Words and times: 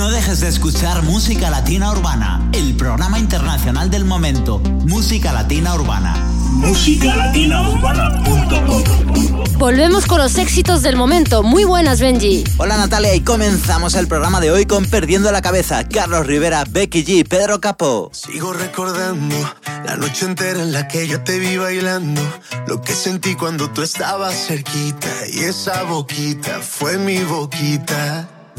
No 0.00 0.08
dejes 0.08 0.40
de 0.40 0.48
escuchar 0.48 1.02
Música 1.02 1.50
Latina 1.50 1.92
Urbana, 1.92 2.48
el 2.54 2.74
programa 2.74 3.18
internacional 3.18 3.90
del 3.90 4.06
momento. 4.06 4.58
Música 4.58 5.30
Latina 5.30 5.74
Urbana. 5.74 6.16
Música 6.52 7.14
Latina 7.14 7.68
Urbana. 7.68 8.22
Volvemos 9.58 10.06
con 10.06 10.16
los 10.16 10.38
éxitos 10.38 10.80
del 10.80 10.96
momento. 10.96 11.42
Muy 11.42 11.64
buenas, 11.64 12.00
Benji. 12.00 12.44
Hola 12.56 12.78
Natalia 12.78 13.14
y 13.14 13.20
comenzamos 13.20 13.94
el 13.94 14.08
programa 14.08 14.40
de 14.40 14.50
hoy 14.50 14.64
con 14.64 14.86
Perdiendo 14.86 15.30
la 15.32 15.42
Cabeza. 15.42 15.86
Carlos 15.86 16.26
Rivera, 16.26 16.64
Becky 16.66 17.04
G, 17.04 17.28
Pedro 17.28 17.60
Capó. 17.60 18.10
Sigo 18.14 18.54
recordando 18.54 19.36
la 19.84 19.98
noche 19.98 20.24
entera 20.24 20.62
en 20.62 20.72
la 20.72 20.88
que 20.88 21.08
yo 21.08 21.22
te 21.24 21.38
vi 21.38 21.58
bailando. 21.58 22.22
Lo 22.66 22.80
que 22.80 22.94
sentí 22.94 23.34
cuando 23.34 23.68
tú 23.68 23.82
estabas 23.82 24.46
cerquita 24.46 25.10
y 25.30 25.40
esa 25.40 25.82
boquita 25.82 26.60
fue 26.62 26.96
mi 26.96 27.18
boquita. 27.22 28.39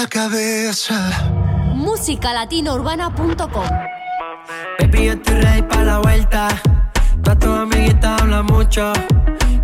La 0.00 0.08
cabeza. 0.08 0.94
Musicalatinourbana.com 1.74 3.68
Baby, 4.78 5.04
yo 5.04 5.12
estoy 5.12 5.34
ready 5.34 5.62
para 5.62 5.84
la 5.84 5.98
vuelta. 5.98 6.48
Todas 7.22 7.38
tus 7.38 7.58
amiguitas 7.58 8.22
hablan 8.22 8.46
mucho. 8.46 8.92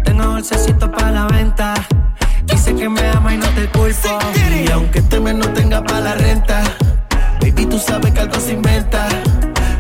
Tengo 0.05 0.33
bolsecito 0.33 0.91
para 0.91 1.11
la 1.11 1.27
venta. 1.29 1.75
Dice 2.45 2.75
que 2.75 2.87
me 2.87 3.09
ama 3.09 3.33
y 3.33 3.39
no 3.39 3.49
te 3.51 3.67
culpo. 3.69 4.19
Y 4.63 4.71
aunque 4.71 4.99
este 4.99 5.21
mes 5.21 5.37
no 5.37 5.49
tenga 5.55 5.83
para 5.83 6.01
la 6.01 6.15
renta, 6.17 6.63
baby, 7.41 7.65
tú 7.65 7.79
sabes 7.79 8.13
que 8.13 8.21
algo 8.21 8.39
se 8.39 8.53
inventa. 8.53 9.09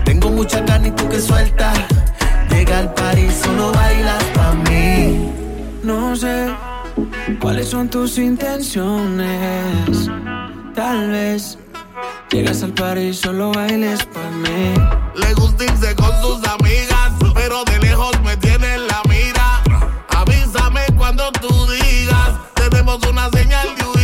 Tengo 0.04 0.30
mucha 0.30 0.60
ganas 0.60 0.88
y 0.88 0.90
tú 0.92 1.06
que 1.08 1.20
sueltas. 1.20 1.76
Llega 2.48 2.78
al 2.78 2.94
París, 2.94 3.40
solo 3.44 3.72
bailas 3.72 4.24
pa' 4.34 4.54
mí. 4.70 5.30
No 5.82 6.16
sé 6.16 6.48
cuáles 7.40 7.68
son 7.68 7.88
tus 7.90 8.16
intenciones. 8.16 10.08
Tal 10.76 11.08
vez 11.10 11.56
llegas 12.30 12.62
al 12.62 12.74
party 12.74 13.00
y 13.00 13.14
solo 13.14 13.50
bailes 13.50 14.04
para 14.12 14.30
mí. 14.30 14.74
Le 15.14 15.32
gusta 15.32 15.64
irse 15.64 15.96
con 15.96 16.12
sus 16.20 16.46
amigas, 16.46 17.12
pero 17.34 17.64
de 17.64 17.78
lejos 17.78 18.12
me 18.22 18.36
tiene 18.36 18.74
en 18.74 18.86
la 18.86 19.00
mira. 19.08 19.62
Avísame 20.10 20.82
cuando 20.94 21.32
tú 21.32 21.48
digas, 21.66 22.32
tenemos 22.56 22.98
una 23.06 23.30
señal 23.30 23.74
de 23.74 23.95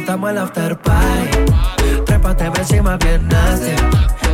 casa 0.00 0.16
montamos 0.16 0.30
el 0.30 0.38
after 0.38 0.78
party. 0.78 2.04
Trépate 2.06 2.44
encima 2.44 2.96
bien 2.96 3.28
nasty. 3.28 3.72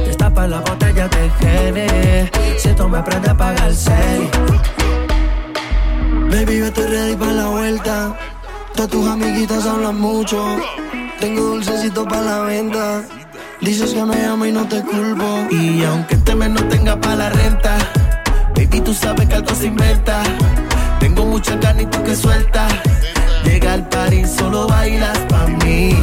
Destapa 0.06 0.46
la 0.46 0.60
botella 0.60 1.08
de 1.08 1.30
gene. 1.40 2.30
Si 2.58 2.68
esto 2.68 2.88
me 2.88 3.02
prende, 3.02 3.30
apaga 3.30 3.66
el 3.66 3.74
cel. 3.74 4.28
Baby, 6.30 6.58
yo 6.58 6.66
estoy 6.66 6.86
ready 6.86 7.16
para 7.16 7.32
la 7.32 7.46
vuelta. 7.46 8.16
Todas 8.74 8.90
tus 8.90 9.08
amiguitas 9.08 9.66
hablan 9.66 10.00
mucho. 10.00 10.44
Tengo 11.20 11.42
dulcecito 11.42 12.04
para 12.04 12.22
la 12.22 12.38
venta. 12.40 13.02
Dices 13.60 13.94
que 13.94 14.04
me 14.04 14.24
amo 14.26 14.46
y 14.46 14.52
no 14.52 14.66
te 14.66 14.82
culpo. 14.82 15.46
Y 15.50 15.82
aunque 15.84 16.14
este 16.14 16.34
mes 16.34 16.50
no 16.50 16.62
tenga 16.68 17.00
para 17.00 17.16
la 17.16 17.30
renta, 17.30 17.76
baby, 18.54 18.80
tú 18.80 18.92
sabes 18.92 19.28
que 19.28 19.34
algo 19.34 19.54
se 19.54 19.66
inventa. 19.66 20.22
Tengo 21.00 21.24
mucha 21.24 21.58
carne 21.58 21.82
y 21.82 21.86
tú 21.86 22.02
que 22.02 22.14
suelta. 22.14 22.68
Llega 23.46 23.75
al 23.75 23.88
party, 23.88 24.25
solo 24.26 24.66
bailas 24.66 25.19
pa' 25.28 25.46
mí. 25.64 25.94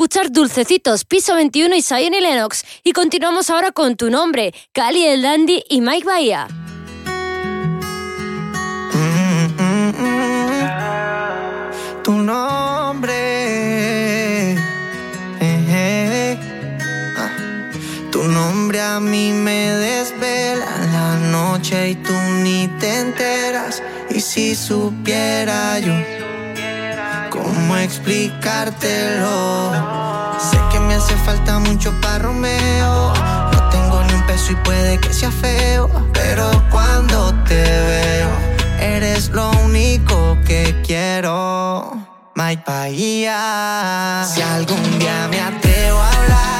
Escuchar 0.00 0.32
Dulcecitos, 0.32 1.04
Piso 1.04 1.34
21 1.34 1.76
y 1.76 1.82
Zion 1.82 2.14
y 2.14 2.22
Lennox. 2.22 2.64
Y 2.84 2.92
continuamos 2.92 3.50
ahora 3.50 3.70
con 3.70 3.96
Tu 3.96 4.08
Nombre, 4.08 4.54
Cali 4.72 5.04
el 5.04 5.20
Dandy 5.20 5.62
y 5.68 5.82
Mike 5.82 6.06
Bahía. 6.06 6.48
tu 12.02 12.12
nombre. 12.12 13.12
Ah. 17.18 17.30
Tu 18.10 18.22
nombre 18.22 18.80
a 18.80 19.00
mí 19.00 19.32
me 19.34 19.68
desvela 19.68 20.78
la 20.94 21.16
noche 21.30 21.90
y 21.90 21.94
tú 21.96 22.14
ni 22.42 22.68
te 22.80 23.00
enteras. 23.00 23.82
Y 24.08 24.20
si 24.20 24.54
supiera 24.54 25.78
yo 25.78 25.92
explicártelo. 28.10 29.72
Sé 30.38 30.58
que 30.72 30.80
me 30.80 30.94
hace 30.94 31.16
falta 31.18 31.60
mucho 31.60 31.92
para 32.00 32.18
Romeo. 32.18 33.12
No 33.52 33.68
tengo 33.70 34.02
ni 34.04 34.14
un 34.14 34.26
peso 34.26 34.52
y 34.52 34.56
puede 34.56 34.98
que 34.98 35.12
sea 35.12 35.30
feo. 35.30 35.88
Pero 36.12 36.50
cuando 36.70 37.32
te 37.44 37.62
veo, 37.62 38.28
eres 38.80 39.28
lo 39.30 39.50
único 39.64 40.36
que 40.44 40.82
quiero. 40.84 41.96
My 42.34 42.56
Bahía. 42.66 44.24
Si 44.26 44.42
algún 44.42 44.98
día 44.98 45.28
me 45.30 45.40
atrevo 45.40 45.98
a 45.98 46.08
hablarte, 46.08 46.59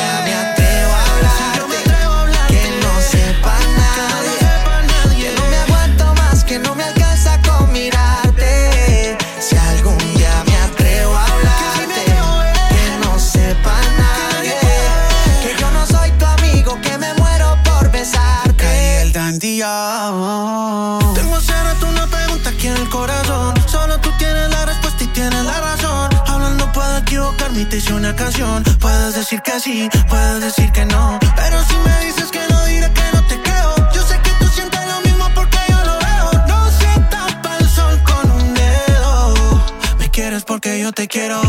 sí, 29.89 29.99
puedes 30.09 30.41
decir 30.41 30.71
que 30.71 30.85
no. 30.85 31.19
Pero 31.35 31.63
si 31.63 31.75
me 31.77 32.05
dices 32.05 32.29
que 32.31 32.41
no, 32.49 32.65
diré 32.65 32.91
que 32.91 33.03
no 33.13 33.23
te 33.25 33.41
creo. 33.41 33.75
Yo 33.93 34.01
sé 34.03 34.19
que 34.21 34.31
tú 34.39 34.47
sientes 34.47 34.79
lo 34.87 35.01
mismo 35.01 35.25
porque 35.33 35.57
yo 35.69 35.77
lo 35.83 35.97
veo. 35.99 36.47
No 36.47 36.69
se 36.69 36.99
tapa 37.09 37.57
el 37.59 37.69
sol 37.69 37.99
con 38.03 38.31
un 38.31 38.53
dedo. 38.53 39.61
Me 39.97 40.09
quieres 40.09 40.43
porque 40.43 40.79
yo 40.79 40.91
te 40.91 41.07
quiero. 41.07 41.41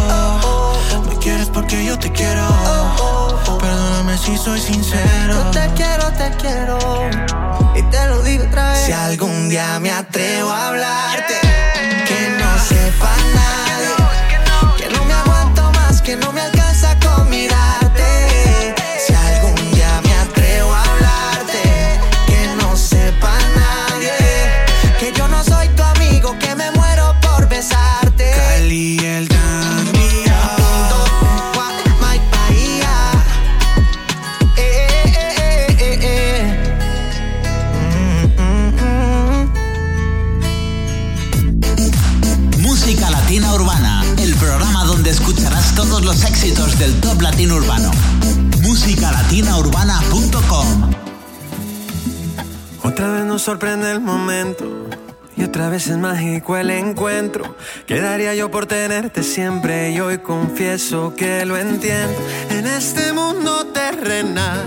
Me 1.08 1.17
quieres 1.19 1.49
porque 1.49 1.84
yo 1.84 1.99
te 1.99 2.11
quiero. 2.12 2.46
Perdóname 3.61 4.17
si 4.19 4.37
soy 4.37 4.61
sincero. 4.61 5.35
Yo 5.35 5.50
te 5.50 5.69
quiero, 5.75 6.12
te 6.12 6.31
quiero. 6.37 6.78
Y 7.75 7.82
te 7.90 8.06
lo 8.06 8.23
digo 8.23 8.44
otra 8.44 8.73
vez. 8.73 8.87
Si 8.87 8.93
algún 8.93 9.49
día 9.49 9.78
me 9.81 9.90
atrevo 9.90 10.50
a 10.50 10.69
hablarte, 10.69 11.32
sorprende 53.52 53.90
el 53.90 54.00
momento 54.00 54.64
y 55.37 55.44
otra 55.44 55.68
vez 55.68 55.87
es 55.88 55.99
mágico 55.99 56.56
el 56.56 56.71
encuentro. 56.71 57.54
Quedaría 57.87 58.35
yo 58.35 58.50
por 58.50 58.64
tenerte 58.64 59.23
siempre 59.23 59.90
y 59.90 60.00
hoy 60.00 60.18
confieso 60.21 61.12
que 61.14 61.44
lo 61.44 61.59
entiendo. 61.59 62.18
En 62.49 62.66
este 62.66 63.12
mundo 63.12 63.66
terrenal 63.66 64.64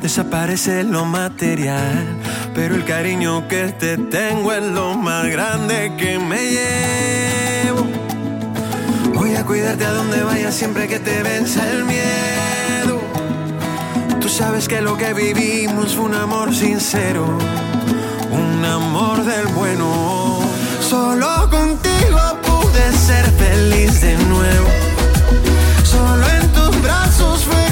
desaparece 0.00 0.84
lo 0.84 1.04
material, 1.04 2.06
pero 2.54 2.76
el 2.76 2.84
cariño 2.84 3.48
que 3.48 3.72
te 3.72 3.98
tengo 3.98 4.52
es 4.52 4.62
lo 4.62 4.94
más 4.94 5.26
grande 5.26 5.92
que 5.98 6.20
me 6.20 6.38
llevo. 6.48 7.84
Voy 9.14 9.34
a 9.34 9.44
cuidarte 9.44 9.84
a 9.84 9.90
donde 9.90 10.22
vayas 10.22 10.54
siempre 10.54 10.86
que 10.86 11.00
te 11.00 11.24
venza 11.24 11.68
el 11.72 11.84
miedo. 11.86 13.00
Tú 14.20 14.28
sabes 14.28 14.68
que 14.68 14.80
lo 14.80 14.96
que 14.96 15.12
vivimos 15.12 15.96
fue 15.96 16.04
un 16.04 16.14
amor 16.14 16.54
sincero, 16.54 17.26
un 18.32 18.64
amor 18.64 19.24
del 19.24 19.46
bueno. 19.48 20.40
Solo 20.80 21.48
contigo 21.50 22.20
pude 22.42 22.92
ser 22.92 23.24
feliz 23.32 24.00
de 24.00 24.16
nuevo. 24.16 24.68
Solo 25.84 26.26
en 26.28 26.48
tus 26.52 26.82
brazos 26.82 27.44
fue 27.44 27.71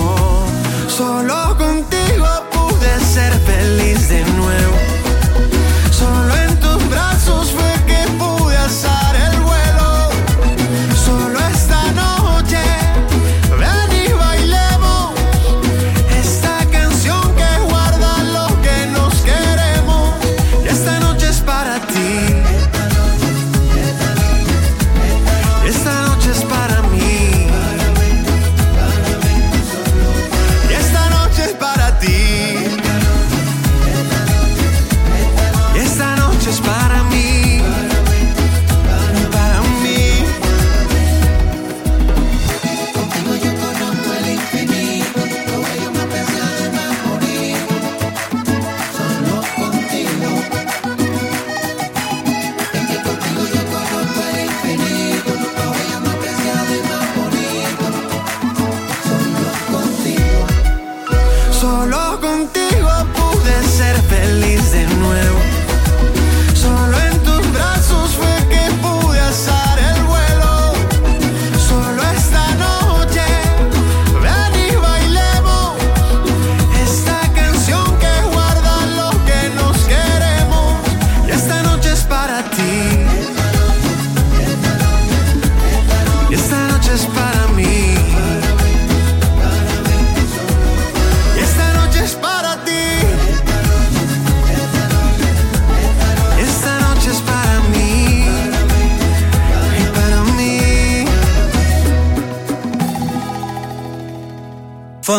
Solo 1.01 1.57
contigo 1.57 2.27
pude 2.51 2.99
ser 2.99 3.33
feliz 3.39 4.07
de 4.07 4.23
nuevo. 4.37 4.80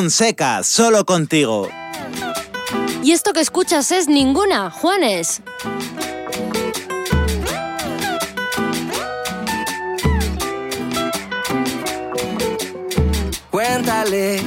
Fonseca, 0.02 0.64
solo 0.64 1.04
contigo. 1.04 1.68
Y 3.04 3.12
esto 3.12 3.32
que 3.32 3.40
escuchas 3.40 3.92
es 3.92 4.08
ninguna, 4.08 4.68
Juanes. 4.68 5.40
Cuéntale 13.52 14.42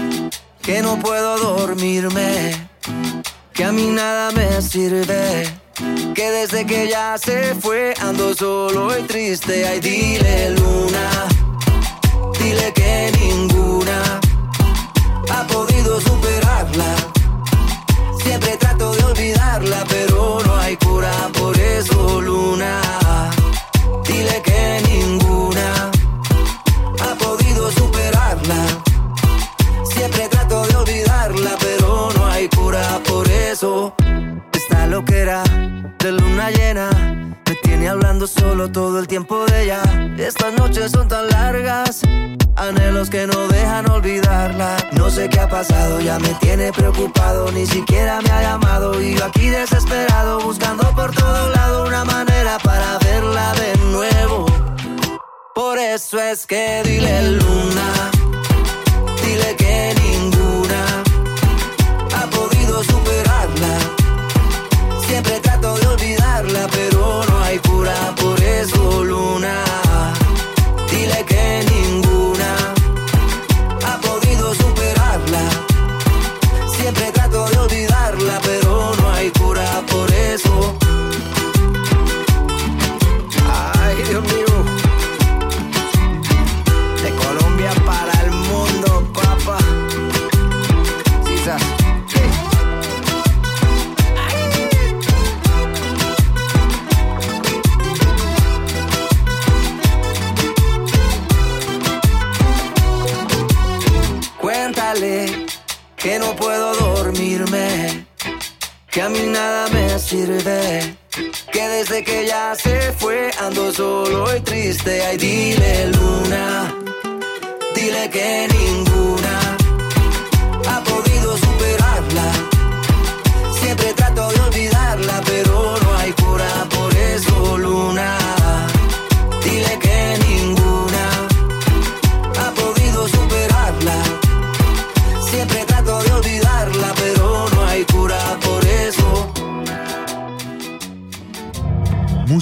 que 0.62 0.82
no 0.82 1.00
puedo 1.00 1.38
dormirme, 1.38 2.52
que 3.54 3.64
a 3.64 3.72
mí 3.72 3.88
nada 3.92 4.32
me 4.32 4.62
sirve, 4.62 5.48
que 6.14 6.32
desde 6.32 6.66
que 6.66 6.90
ya 6.90 7.18
se 7.18 7.56
fue 7.56 7.94
ando 8.02 8.36
solo 8.36 8.90
y 9.00 9.04
triste. 9.04 9.66
Ay, 9.66 9.80
dile 9.80 10.50
luna, 10.50 11.10
dile 12.42 12.74
que 12.74 13.12
ninguna 13.22 13.75
olvidarla, 19.26 19.84
pero 19.90 20.40
no 20.46 20.56
hay 20.58 20.76
cura 20.78 21.12
por 21.34 21.58
eso, 21.60 22.22
Luna. 22.22 22.85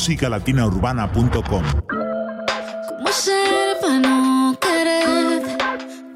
musicalatinaurbana.com. 0.03 1.63
¿Cómo 2.89 3.07
ser 3.10 3.79
para 3.79 4.00
no 4.00 4.57
querer 4.60 5.41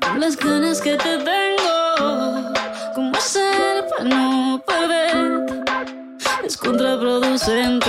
con 0.01 0.19
las 0.19 0.35
ganas 0.35 0.81
que 0.81 0.97
te 0.97 1.17
tengo? 1.19 2.51
¿Cómo 2.95 3.15
ser 3.15 3.87
para 3.87 4.03
no 4.09 4.61
perder? 4.67 5.65
Es 6.43 6.57
contraproducente. 6.57 7.86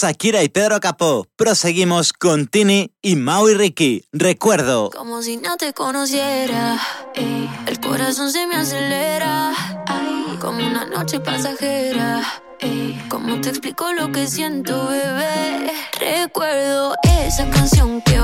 Shakira 0.00 0.42
y 0.42 0.48
Pedro 0.48 0.80
Capó. 0.80 1.26
Proseguimos 1.36 2.14
con 2.14 2.46
Tini 2.46 2.90
y 3.02 3.16
Mau 3.16 3.50
y 3.50 3.54
Ricky. 3.54 4.04
Recuerdo. 4.12 4.88
Como 4.96 5.20
si 5.20 5.36
no 5.36 5.58
te 5.58 5.74
conociera, 5.74 6.80
el 7.14 7.80
corazón 7.80 8.30
se 8.32 8.46
me 8.46 8.56
acelera. 8.56 9.52
Ay, 9.86 10.38
como 10.40 10.66
una 10.66 10.86
noche 10.86 11.20
pasajera. 11.20 12.22
Ey, 12.60 12.98
como 13.10 13.40
te 13.42 13.50
explico 13.50 13.92
lo 13.92 14.10
que 14.10 14.26
siento, 14.26 14.88
bebé? 14.88 15.70
Recuerdo 15.98 16.94
esa 17.02 17.50
canción 17.50 18.00
que 18.00 18.18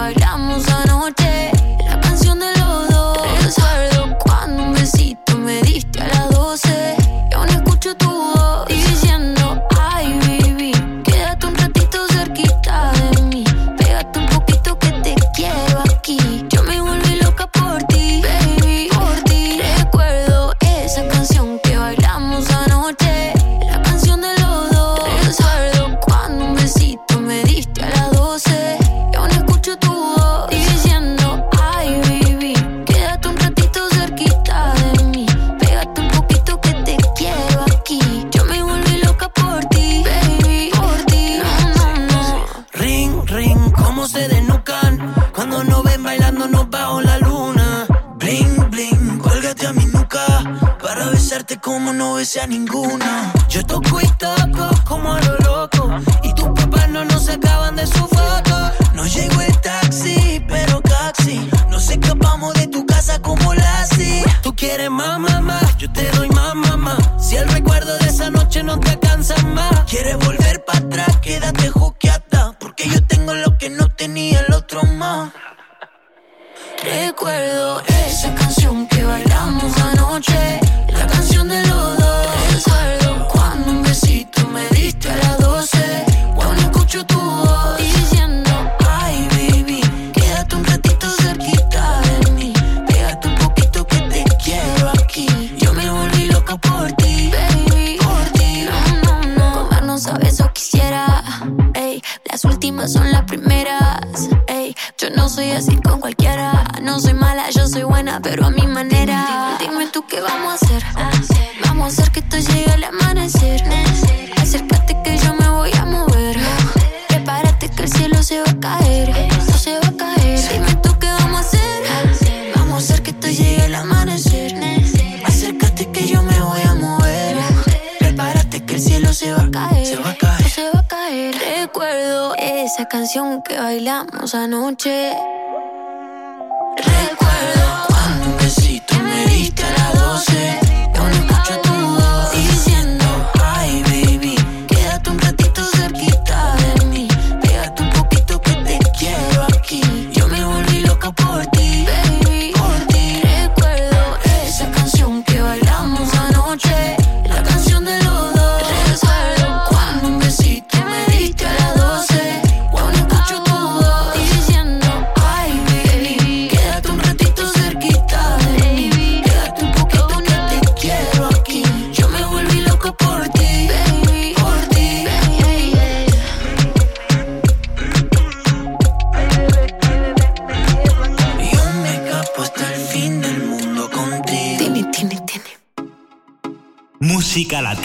como 51.67 51.93
no 51.93 52.15
besé 52.15 52.41
a 52.41 52.47
ninguna. 52.47 53.33
Yo 53.49 53.67
toco 53.67 53.86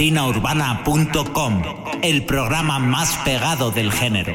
patinaurbana.com, 0.01 1.61
el 2.01 2.25
programa 2.25 2.79
más 2.79 3.19
pegado 3.23 3.69
del 3.69 3.91
género. 3.91 4.33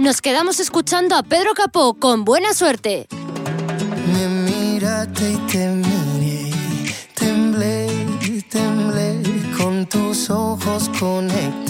Nos 0.00 0.20
quedamos 0.20 0.60
escuchando 0.60 1.16
a 1.16 1.22
Pedro 1.22 1.54
Capó 1.54 1.94
con 1.94 2.26
buena 2.26 2.52
suerte. 2.52 3.06
Me 4.12 4.28
miraste 4.28 5.32
y 5.32 5.36
te 5.50 5.66
miré, 5.66 6.50
temblé, 7.14 7.86
temblé, 8.50 9.22
con 9.56 9.86
tus 9.86 10.28
ojos 10.28 10.90
conectados 11.00 11.61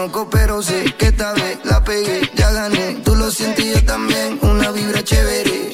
conozco, 0.00 0.30
pero 0.30 0.62
sé 0.62 0.94
que 0.96 1.08
esta 1.08 1.32
vez 1.34 1.58
la 1.64 1.84
pegué, 1.84 2.30
ya 2.34 2.50
gané. 2.52 3.00
Tú 3.04 3.14
lo 3.16 3.30
sientes 3.30 3.64
y 3.64 3.72
yo 3.72 3.84
también, 3.84 4.38
una 4.42 4.70
vibra 4.70 5.02
chévere. 5.04 5.72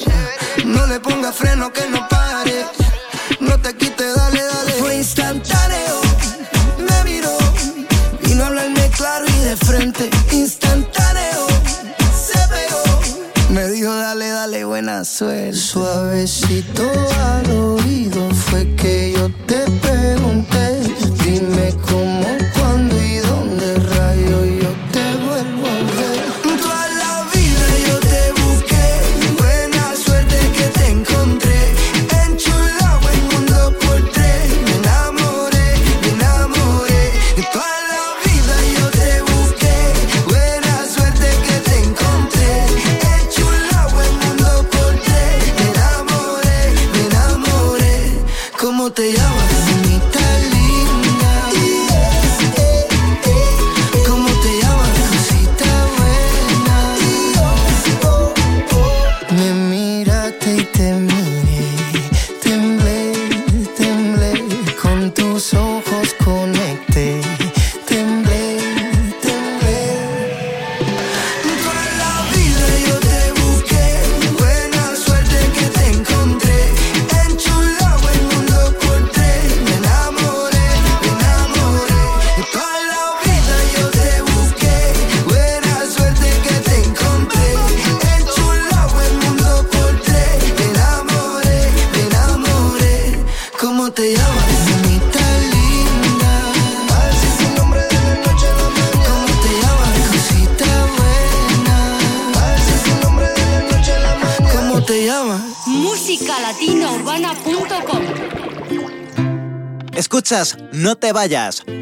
No 0.65 0.85
le 0.85 0.99
ponga 0.99 1.31
freno 1.31 1.71
que 1.71 1.87
no 1.89 2.05
pare. 2.09 2.65
No 3.39 3.57
te 3.59 3.73
quites, 3.75 4.15
dale, 4.15 4.43
dale. 4.43 4.71
Fue 4.73 4.95
instantáneo, 4.97 6.01
me 6.77 7.03
miró. 7.09 7.37
Vino 8.23 8.43
a 8.43 8.47
hablarme 8.47 8.89
claro 8.97 9.25
y 9.27 9.39
de 9.45 9.55
frente. 9.55 10.09
Instantáneo, 10.31 11.47
se 12.13 12.39
pegó. 12.49 13.53
Me 13.53 13.67
dijo, 13.69 13.95
dale, 13.95 14.29
dale, 14.29 14.65
buena 14.65 15.05
suerte. 15.05 15.53
Suavecito 15.53 16.83
a 16.83 17.41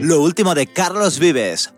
lo 0.01 0.21
último 0.21 0.55
de 0.55 0.65
Carlos 0.65 1.19
Vives. 1.19 1.71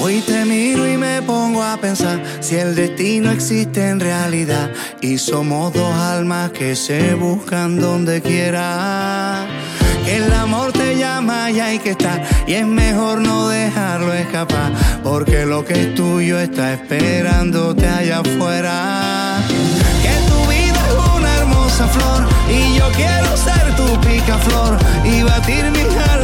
Hoy 0.00 0.20
te 0.20 0.44
miro 0.44 0.86
y 0.88 0.96
me 0.96 1.22
pongo 1.22 1.60
a 1.60 1.76
pensar 1.76 2.22
si 2.38 2.54
el 2.54 2.76
destino 2.76 3.32
existe 3.32 3.88
en 3.88 3.98
realidad 3.98 4.70
y 5.00 5.18
somos 5.18 5.72
dos 5.72 5.92
almas 5.92 6.52
que 6.52 6.76
se 6.76 7.14
buscan 7.14 7.80
donde 7.80 8.22
quiera. 8.22 9.48
Que 10.04 10.18
el 10.18 10.32
amor 10.32 10.72
te 10.72 10.96
llama 10.96 11.50
y 11.50 11.58
hay 11.58 11.78
que 11.80 11.90
estar 11.90 12.22
y 12.46 12.52
es 12.52 12.66
mejor 12.66 13.20
no 13.20 13.48
dejarlo 13.48 14.12
escapar 14.12 14.72
porque 15.02 15.46
lo 15.46 15.64
que 15.64 15.72
es 15.82 15.94
tuyo 15.96 16.38
está 16.38 16.74
esperándote 16.74 17.88
allá 17.88 18.20
afuera. 18.20 19.42
Que 20.00 20.14
tu 20.30 20.48
vida 20.48 20.80
es 20.86 21.16
una 21.16 21.36
hermosa 21.38 21.88
flor 21.88 22.33
y 22.48 22.74
yo 22.78 22.90
quiero 22.92 23.36
ser 23.36 23.76
tu 23.76 24.00
picaflor 24.00 24.76
y 25.04 25.22
batir 25.22 25.70
mi 25.70 25.84
jardín. 25.94 26.23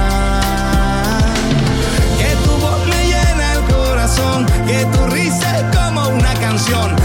que 4.67 4.85
tu 4.85 5.05
risa 5.07 5.57
es 5.57 5.75
como 5.75 6.07
una 6.09 6.33
canción. 6.35 6.95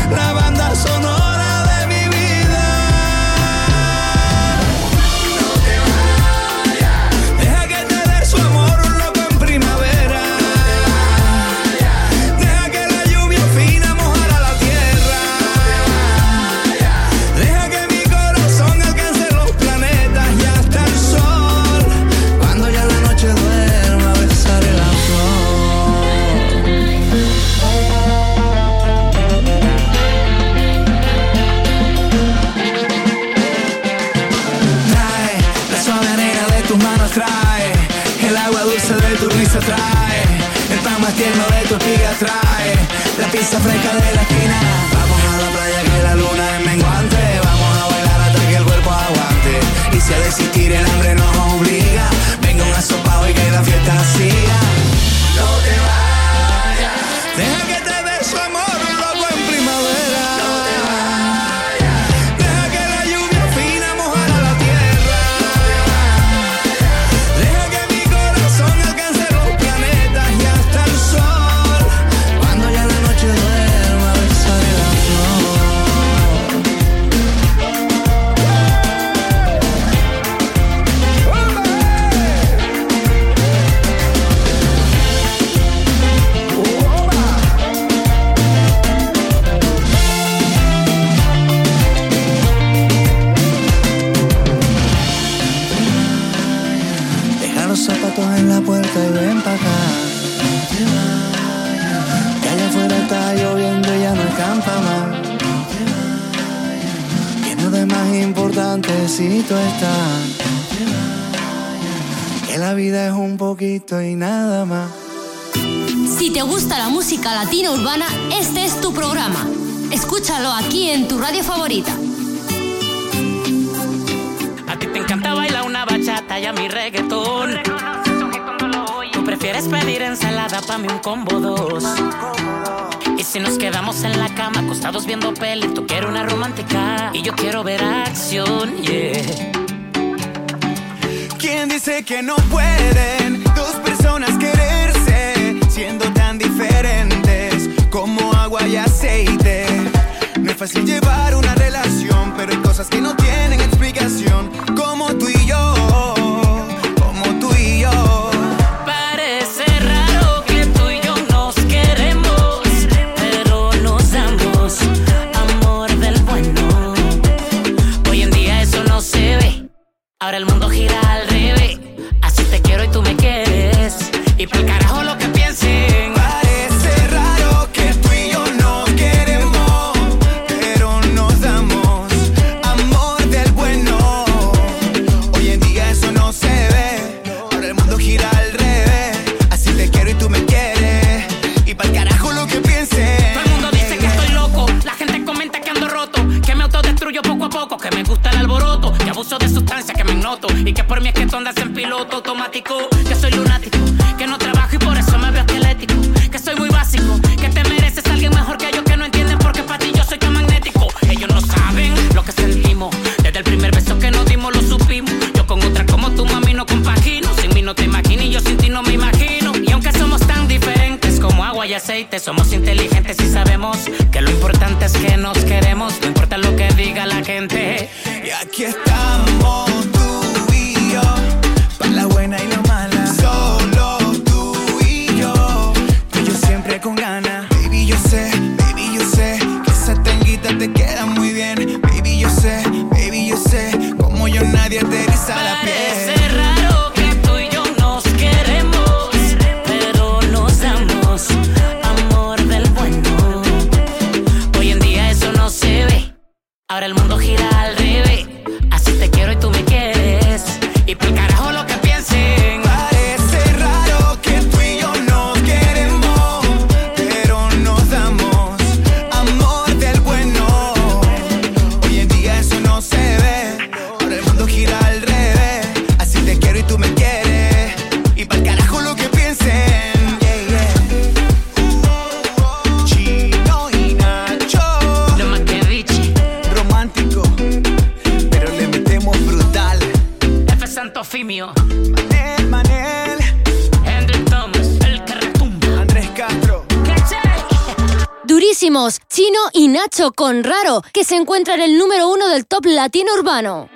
Se 301.07 301.15
encuentra 301.15 301.55
en 301.55 301.61
el 301.61 301.79
número 301.79 302.09
uno 302.09 302.29
del 302.29 302.47
top 302.47 302.67
latino 302.67 303.13
urbano. 303.17 303.69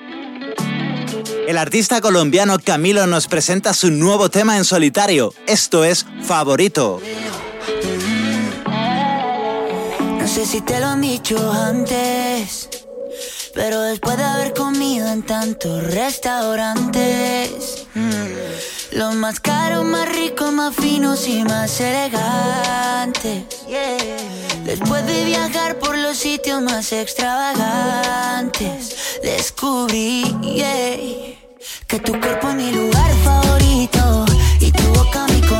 El 1.47 1.59
artista 1.59 2.01
colombiano 2.01 2.59
Camilo 2.59 3.07
nos 3.07 3.29
presenta 3.29 3.73
su 3.73 3.93
nuevo 3.93 4.31
tema 4.31 4.57
en 4.57 4.64
solitario. 4.64 5.33
Esto 5.47 5.85
es 5.85 6.05
Favorito. 6.25 7.01
No 10.19 10.27
sé 10.27 10.45
si 10.45 10.61
te 10.61 10.81
lo 10.81 10.87
han 10.87 11.03
dicho 11.03 11.38
antes, 11.53 12.69
pero 13.55 13.81
después 13.83 14.16
de 14.16 14.25
haber 14.25 14.53
comido 14.53 15.07
en 15.07 15.23
tantos 15.23 15.85
restaurantes, 15.85 17.87
mm, 17.95 18.99
los 18.99 19.14
más 19.14 19.38
caros, 19.38 19.85
más 19.85 20.09
ricos, 20.09 20.53
más 20.53 20.75
finos 20.75 21.29
y 21.29 21.45
más 21.45 21.81
elegantes. 21.81 23.45
Después 24.64 25.07
de 25.07 25.25
viajar 25.25 25.79
por 25.79 25.97
sitios 26.20 26.61
más 26.61 26.92
extravagantes, 26.92 29.20
descubrí 29.22 30.22
que 31.87 31.98
tu 32.00 32.12
cuerpo 32.20 32.50
es 32.50 32.56
mi 32.56 32.72
lugar 32.72 33.11
favorito 33.24 34.26
y 34.61 34.70
tu 34.70 34.83
boca 34.92 35.26
mi 35.28 35.40
comida 35.40 35.60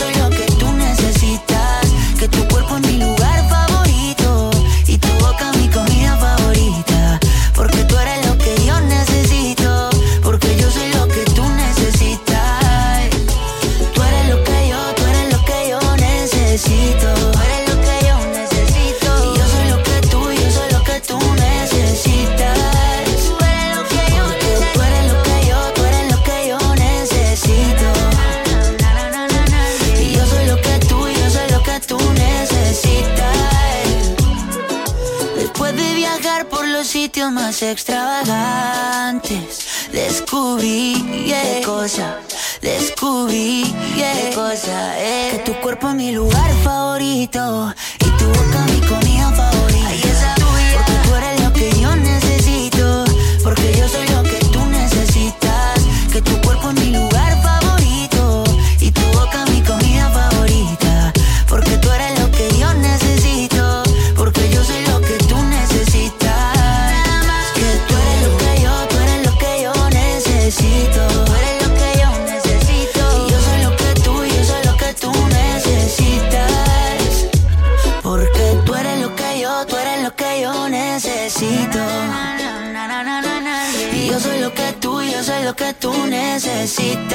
De 35.75 35.95
viajar 35.95 36.47
por 36.49 36.67
los 36.67 36.85
sitios 36.85 37.31
más 37.31 37.63
extravagantes, 37.63 39.87
descubrí 39.93 40.95
yeah, 41.25 41.41
qué 41.41 41.61
cosa, 41.65 42.19
descubrí 42.61 43.63
yeah, 43.95 44.13
qué 44.13 44.35
cosa 44.35 44.99
es 44.99 45.33
que 45.33 45.39
tu 45.39 45.53
cuerpo 45.61 45.87
es 45.89 45.95
mi 45.95 46.11
lugar 46.11 46.51
favorito 46.63 47.73
y 47.99 48.05
tu 48.17 48.25
boca 48.25 48.70
tú 85.91 86.07
necesitas. 86.07 87.11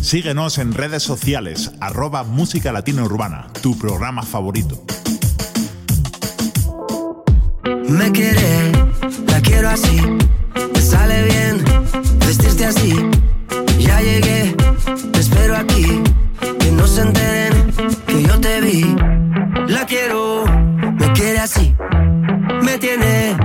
Síguenos 0.00 0.58
en 0.58 0.74
redes 0.74 1.02
sociales, 1.02 1.70
arroba 1.80 2.24
Música 2.24 2.72
Latina 2.72 3.04
Urbana, 3.04 3.46
tu 3.62 3.78
programa 3.78 4.22
favorito. 4.22 4.82
Me 7.88 8.10
quiere, 8.10 8.72
la 9.26 9.40
quiero 9.40 9.68
así. 9.68 10.00
Te 10.72 10.80
sale 10.80 11.24
bien 11.24 11.64
vestirte 12.26 12.66
así. 12.66 12.96
Ya 13.78 14.00
llegué, 14.00 14.54
te 15.12 15.20
espero 15.20 15.56
aquí. 15.56 16.02
Que 16.58 16.72
no 16.72 16.86
se 16.86 17.02
enteren 17.02 17.72
que 18.06 18.22
yo 18.22 18.40
te 18.40 18.60
vi. 18.60 18.96
La 19.68 19.86
quiero, 19.86 20.44
me 20.98 21.12
quiere 21.12 21.38
así. 21.38 21.74
Me 22.62 22.78
tiene 22.78 23.36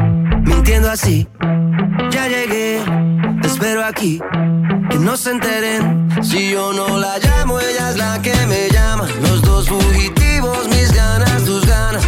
mintiendo 0.66 0.90
así. 0.90 1.28
Ya 2.10 2.28
llegué, 2.28 2.82
te 3.40 3.48
espero 3.48 3.86
aquí. 3.86 4.20
Que 4.90 4.98
no 4.98 5.16
se 5.16 5.30
enteren 5.30 6.10
si 6.24 6.52
yo 6.52 6.74
no 6.74 6.98
la 6.98 7.20
llamo, 7.20 7.60
ella 7.60 7.92
es 7.92 7.98
la 7.98 8.20
que 8.24 8.34
me 8.48 8.70
llama. 8.72 9.08
Los 9.22 9.44
dos 9.44 9.68
fugitivos, 9.70 10.68
mis 10.70 10.92
ganas, 10.92 11.44
tus 11.44 11.64
ganas. 11.68 12.04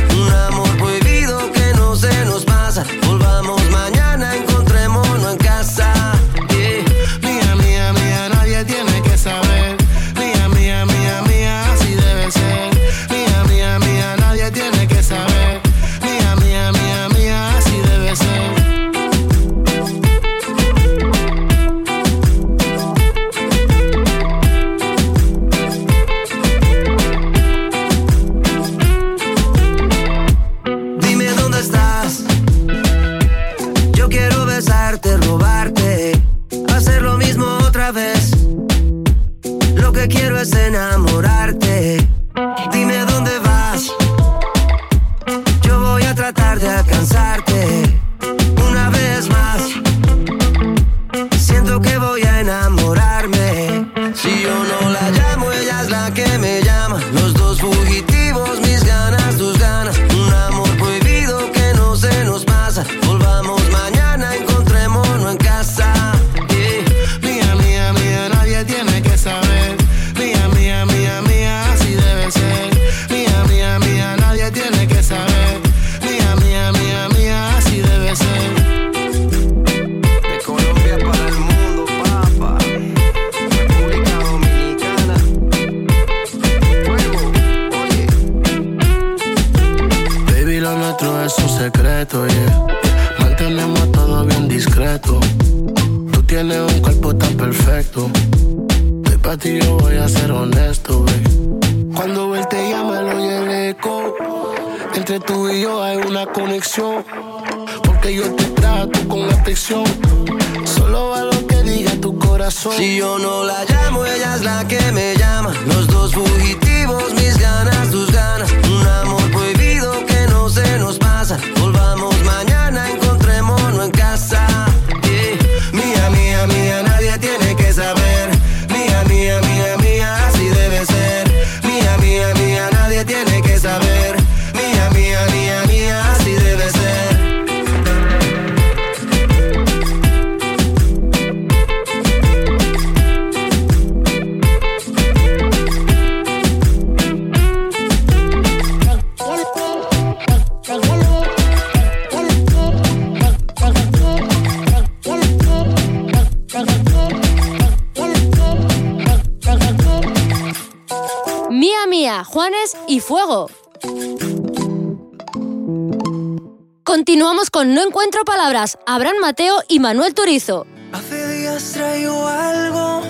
Continuamos 167.18 167.50
con 167.50 167.74
No 167.74 167.82
Encuentro 167.82 168.24
Palabras, 168.26 168.78
Abraham 168.86 169.16
Mateo 169.20 169.64
y 169.68 169.80
Manuel 169.80 170.14
Turizo. 170.14 170.68
Hace 170.92 171.28
días 171.36 171.72
traigo 171.74 172.28
algo 172.28 173.02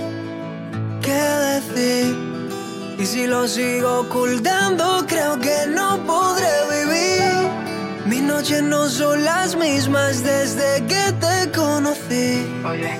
que 1.02 1.12
decir. 1.12 2.16
Y 2.98 3.06
si 3.06 3.28
lo 3.28 3.46
sigo 3.50 4.00
ocultando, 4.00 5.04
creo 5.10 5.38
que 5.42 5.68
no 5.68 5.98
podré 6.08 6.48
vivir. 6.72 7.50
Mis 8.06 8.22
noches 8.22 8.64
no 8.64 8.88
son 8.88 9.26
las 9.26 9.58
mismas 9.58 10.24
desde 10.24 10.86
que 10.86 11.12
te 11.20 11.52
conocí. 11.52 12.48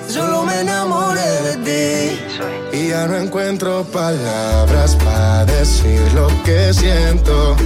Solo 0.08 0.42
me 0.42 0.60
enamoré 0.60 1.22
de 1.22 1.56
ti. 2.68 2.76
Y 2.76 2.88
ya 2.88 3.06
no 3.06 3.16
encuentro 3.16 3.82
palabras 3.84 4.94
para 4.96 5.46
decir 5.46 6.02
lo 6.12 6.28
que 6.44 6.74
siento. 6.74 7.56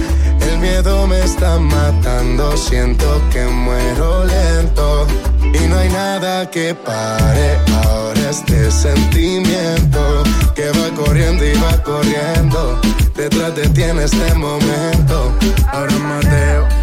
El 0.47 0.59
miedo 0.59 1.07
me 1.07 1.19
está 1.23 1.57
matando, 1.59 2.55
siento 2.57 3.21
que 3.31 3.45
muero 3.45 4.25
lento. 4.25 5.07
Y 5.53 5.67
no 5.67 5.77
hay 5.77 5.89
nada 5.89 6.49
que 6.49 6.73
pare 6.73 7.57
ahora 7.83 8.29
este 8.29 8.71
sentimiento 8.71 10.23
que 10.55 10.69
va 10.71 10.89
corriendo 10.95 11.45
y 11.45 11.53
va 11.53 11.81
corriendo. 11.83 12.79
Detrás 13.15 13.55
de 13.55 13.69
ti 13.69 13.83
en 13.83 13.99
este 13.99 14.33
momento. 14.35 15.33
Ahora 15.71 15.97
Mateo. 15.99 16.82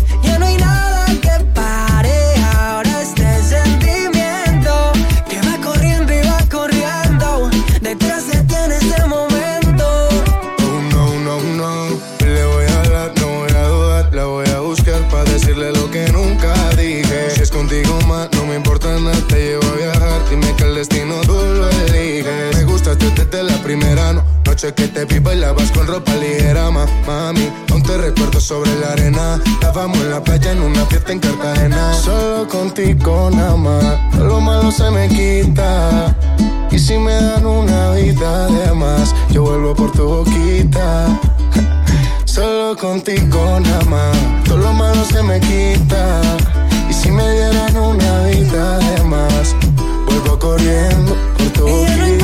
Destino 20.91 21.15
tú 21.21 21.33
lo 21.33 21.69
eliges. 21.69 22.55
Me 22.57 22.63
gustaste 22.65 23.09
desde 23.11 23.43
la 23.43 23.55
primera 23.63 24.13
no- 24.13 24.23
noche 24.45 24.73
que 24.73 24.87
te 24.87 25.05
vi 25.05 25.19
bailabas 25.19 25.71
con 25.71 25.87
ropa 25.87 26.13
ligera, 26.15 26.69
ma, 26.71 26.85
mami. 27.07 27.49
Aún 27.71 27.83
te 27.83 27.97
recuerdo 27.97 28.39
sobre 28.39 28.73
la 28.79 28.91
arena. 28.93 29.39
Estábamos 29.45 29.97
en 29.99 30.11
la 30.11 30.23
playa 30.23 30.51
en 30.51 30.61
una 30.61 30.85
fiesta 30.85 31.11
en 31.11 31.19
Cartagena. 31.19 31.93
Solo 31.93 32.47
contigo 32.47 33.29
nada 33.31 33.55
más. 33.55 34.15
Lo 34.17 34.39
malo 34.41 34.71
se 34.71 34.89
me 34.91 35.07
quita. 35.07 36.15
Y 36.71 36.79
si 36.79 36.97
me 36.97 37.13
dan 37.13 37.45
una 37.45 37.91
vida 37.91 38.47
de 38.47 38.71
más, 38.73 39.13
yo 39.29 39.43
vuelvo 39.43 39.75
por 39.75 39.91
tu 39.91 40.05
boquita. 40.05 41.07
Solo 42.25 42.77
contigo 42.77 43.59
nada 43.59 43.83
más, 43.85 44.17
todo 44.45 44.57
lo 44.57 44.71
malo 44.73 45.03
se 45.05 45.21
me 45.21 45.39
quita. 45.41 46.21
Y 46.89 46.93
si 46.93 47.11
me 47.11 47.29
dieran 47.29 47.75
una 47.75 48.23
vida 48.27 48.77
de 48.79 49.03
más, 49.03 49.53
vuelvo 50.21 50.39
corriendo 50.39 51.15
por 51.37 51.49
tu 51.51 52.20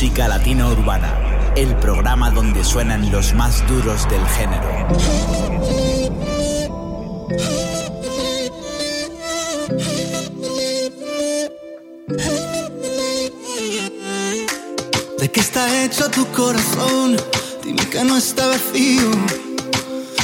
Música 0.00 0.28
Latina 0.28 0.68
Urbana, 0.68 1.12
el 1.56 1.74
programa 1.74 2.30
donde 2.30 2.62
suenan 2.62 3.10
los 3.10 3.34
más 3.34 3.66
duros 3.66 4.08
del 4.08 4.24
género. 4.28 4.68
¿De 15.18 15.28
qué 15.32 15.40
está 15.40 15.82
hecho 15.82 16.08
tu 16.10 16.24
corazón? 16.26 17.16
Dime 17.64 17.84
que 17.90 18.04
no 18.04 18.18
está 18.18 18.46
vacío. 18.46 19.10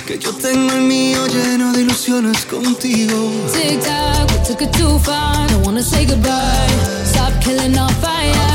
Que 0.07 0.21
yo 0.21 0.33
tengo 0.35 0.73
el 0.73 0.83
mío 0.83 1.27
lleno 1.27 1.73
de 1.73 1.81
ilusiones 1.81 2.45
contigo. 2.45 3.33
Tic 3.53 3.81
tac, 3.83 4.31
we 4.31 4.39
took 4.47 4.63
it 4.63 4.71
too 4.71 5.01
far. 5.01 5.49
Don't 5.49 5.67
wanna 5.67 5.83
say 5.83 6.07
goodbye. 6.07 6.69
Stop 7.05 7.33
killing 7.43 7.77
our 7.77 7.91
fire. 7.95 8.54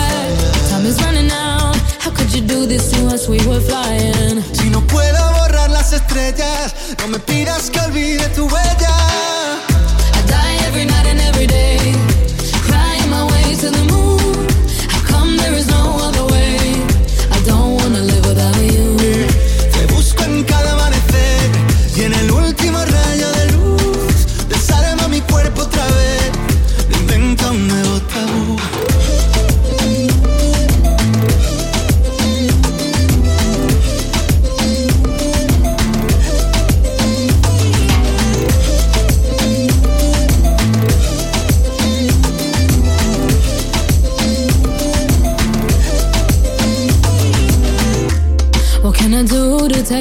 time 0.80 0.88
is 0.88 1.01
running 1.03 1.32
out. 1.32 1.75
How 1.99 2.11
could 2.11 2.34
you 2.34 2.41
do 2.41 2.65
this 2.65 2.91
to 2.91 3.07
us? 3.07 3.27
We 3.27 3.38
were 3.47 3.61
flying. 3.61 4.41
Si 4.53 4.69
no 4.69 4.82
puedo 4.82 5.19
borrar 5.34 5.69
las 5.69 5.93
estrellas, 5.93 6.73
no 6.99 7.07
me 7.07 7.19
pidas 7.19 7.69
que 7.69 7.80
olvide 7.80 8.30
tu 8.30 8.47
huella. 8.47 9.09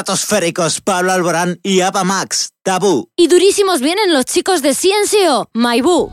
estratosféricos 0.00 0.80
Pablo 0.80 1.12
Alborán 1.12 1.60
y 1.62 1.82
Ava 1.82 2.04
Max, 2.04 2.50
Tabú. 2.62 3.10
Y 3.16 3.28
durísimos 3.28 3.80
vienen 3.80 4.14
los 4.14 4.24
chicos 4.24 4.62
de 4.62 4.74
Ciencio, 4.74 5.48
Maibú. 5.52 6.10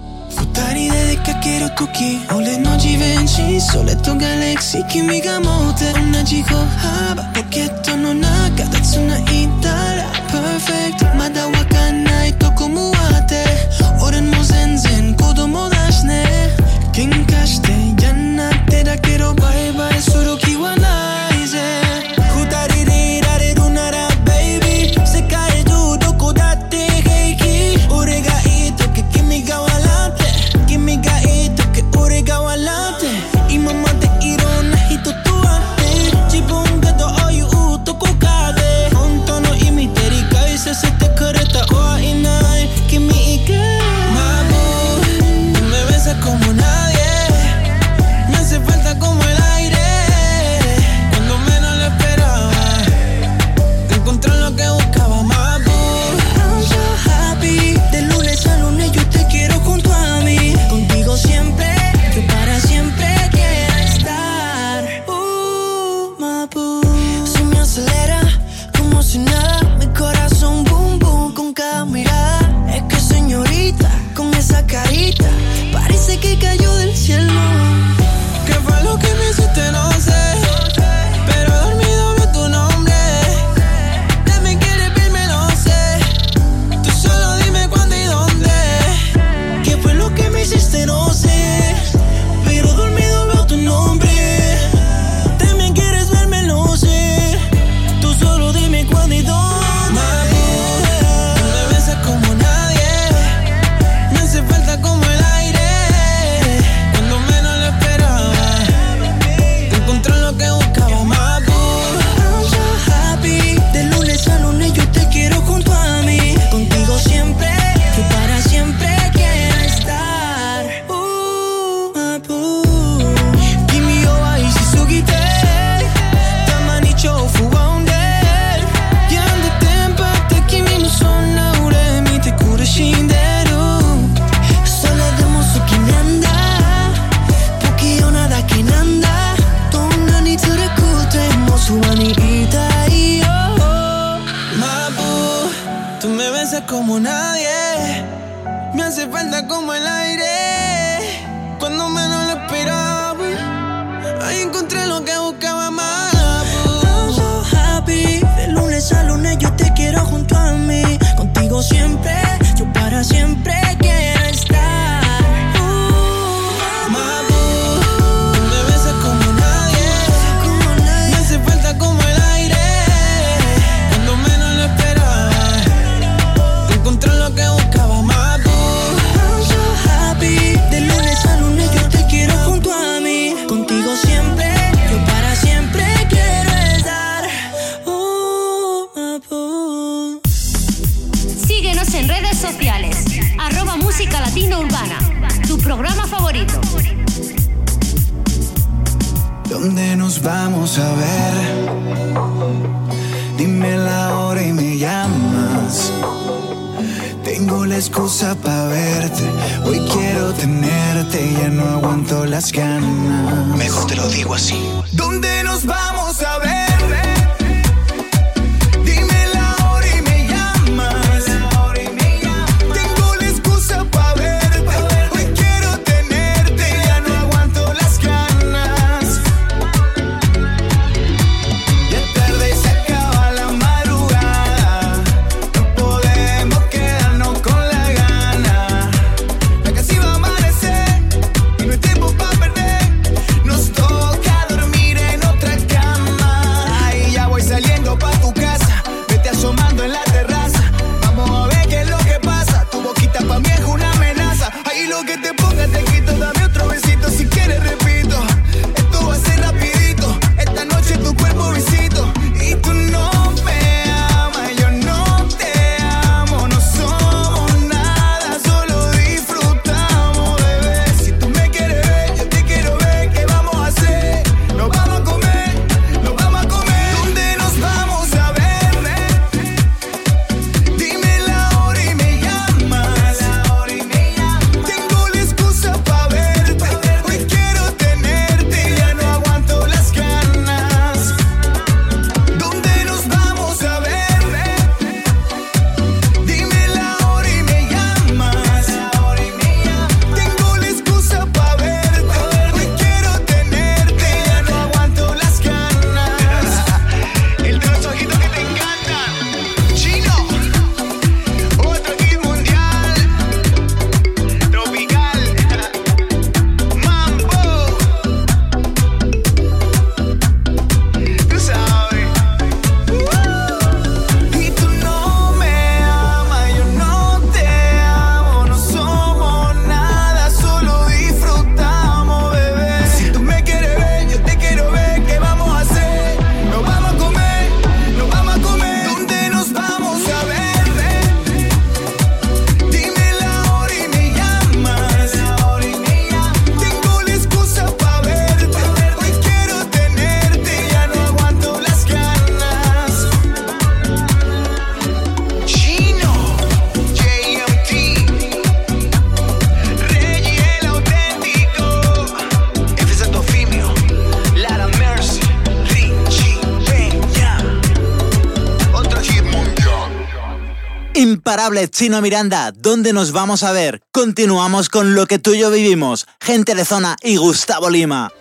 Chino 371.77 372.01
Miranda, 372.01 372.51
¿dónde 372.51 372.91
nos 372.91 373.11
vamos 373.11 373.43
a 373.43 373.51
ver? 373.51 373.83
Continuamos 373.91 374.67
con 374.67 374.95
lo 374.95 375.05
que 375.05 375.19
tú 375.19 375.35
y 375.35 375.37
yo 375.41 375.51
vivimos, 375.51 376.07
gente 376.19 376.55
de 376.55 376.65
zona 376.65 376.95
y 377.03 377.17
Gustavo 377.17 377.69
Lima. 377.69 378.11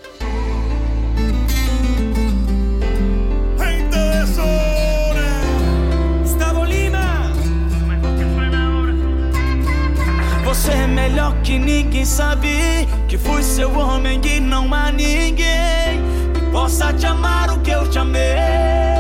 Você 10.45 10.87
melhor 10.87 11.41
que 11.43 11.59
ninguém 11.59 12.05
sabe 12.05 12.87
que 13.09 13.17
fui 13.17 13.43
seu 13.43 13.73
homem 13.73 14.21
e 14.23 14.39
não 14.39 14.71
há 14.75 14.93
ninguém 14.93 16.03
que 16.35 16.41
possa 16.53 16.93
te 16.93 17.07
amar 17.07 17.51
o 17.51 17.63
que 17.63 17.71
eu 17.71 17.89
te 17.89 17.99
amei. 17.99 18.96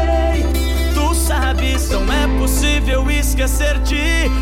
não 1.90 2.12
é 2.12 2.38
possível 2.38 3.10
esquecer-te. 3.10 3.96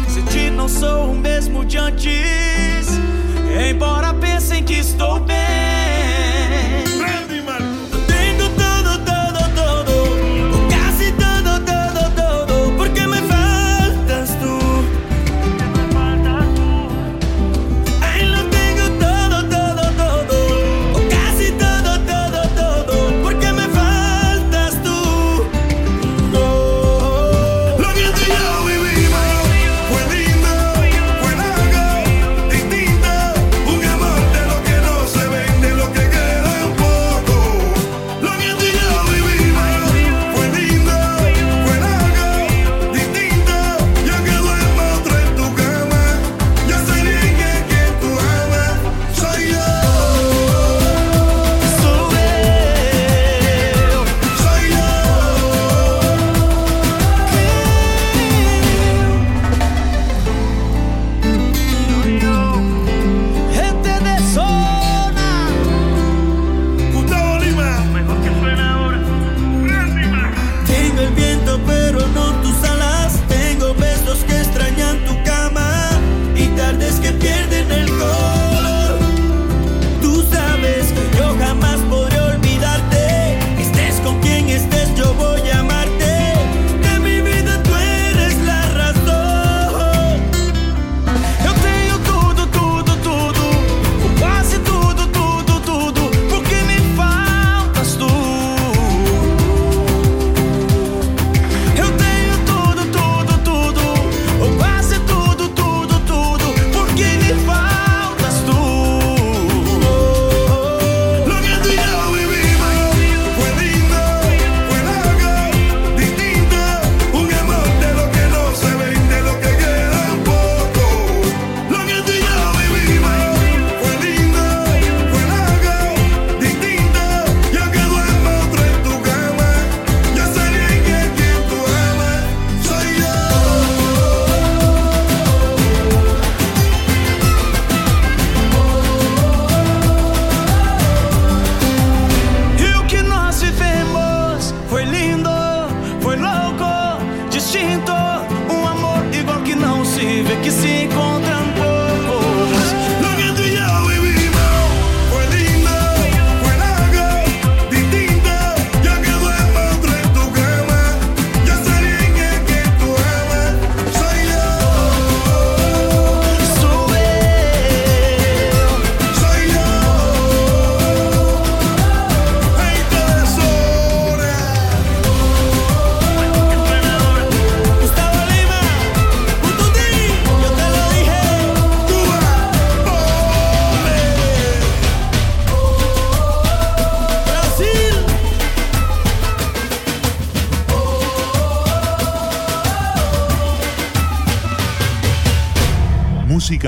Se 0.08 0.22
te 0.22 0.50
não 0.50 0.68
sou 0.68 1.12
o 1.12 1.14
mesmo 1.14 1.64
de 1.64 1.78
antes. 1.78 2.88
Embora 3.70 4.12
pensem 4.14 4.62
que 4.64 4.74
estou 4.74 5.20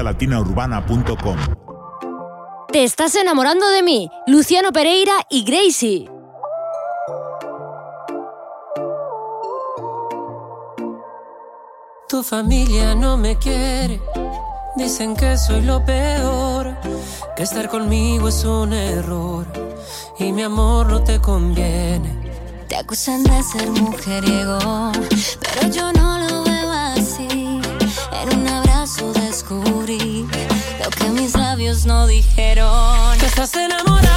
musicalatinaurbana.com 0.06 1.36
Te 2.70 2.84
estás 2.84 3.14
enamorando 3.16 3.68
de 3.70 3.82
mí, 3.82 4.10
Luciano 4.26 4.72
Pereira 4.72 5.12
y 5.28 5.44
Gracie. 5.44 6.10
Tu 12.08 12.22
familia 12.22 12.94
no 12.94 13.16
me 13.16 13.36
quiere, 13.36 14.00
dicen 14.76 15.16
que 15.16 15.36
soy 15.36 15.62
lo 15.62 15.84
peor, 15.84 16.76
que 17.36 17.42
estar 17.42 17.68
conmigo 17.68 18.28
es 18.28 18.44
un 18.44 18.72
error 18.72 19.46
y 20.18 20.30
mi 20.32 20.42
amor 20.42 20.86
no 20.86 21.02
te 21.02 21.20
conviene. 21.20 22.14
Te 22.68 22.76
acusan 22.76 23.24
de 23.24 23.42
ser 23.42 23.68
mujeriego, 23.70 24.92
pero 25.40 25.68
yo 25.72 25.92
no 25.92 26.15
lo 30.86 30.90
que 30.90 31.10
mis 31.10 31.34
labios 31.34 31.84
no 31.84 32.06
dijeron. 32.06 33.18
Te 33.18 33.26
estás 33.26 33.54
enamorando 33.56 34.15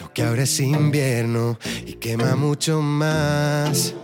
verano 0.00 0.12
que 0.14 0.22
ahora 0.22 0.42
es 0.42 0.60
invierno 0.60 1.58
y 1.86 1.94
quema 1.94 2.36
mucho 2.36 2.80
más. 2.80 3.94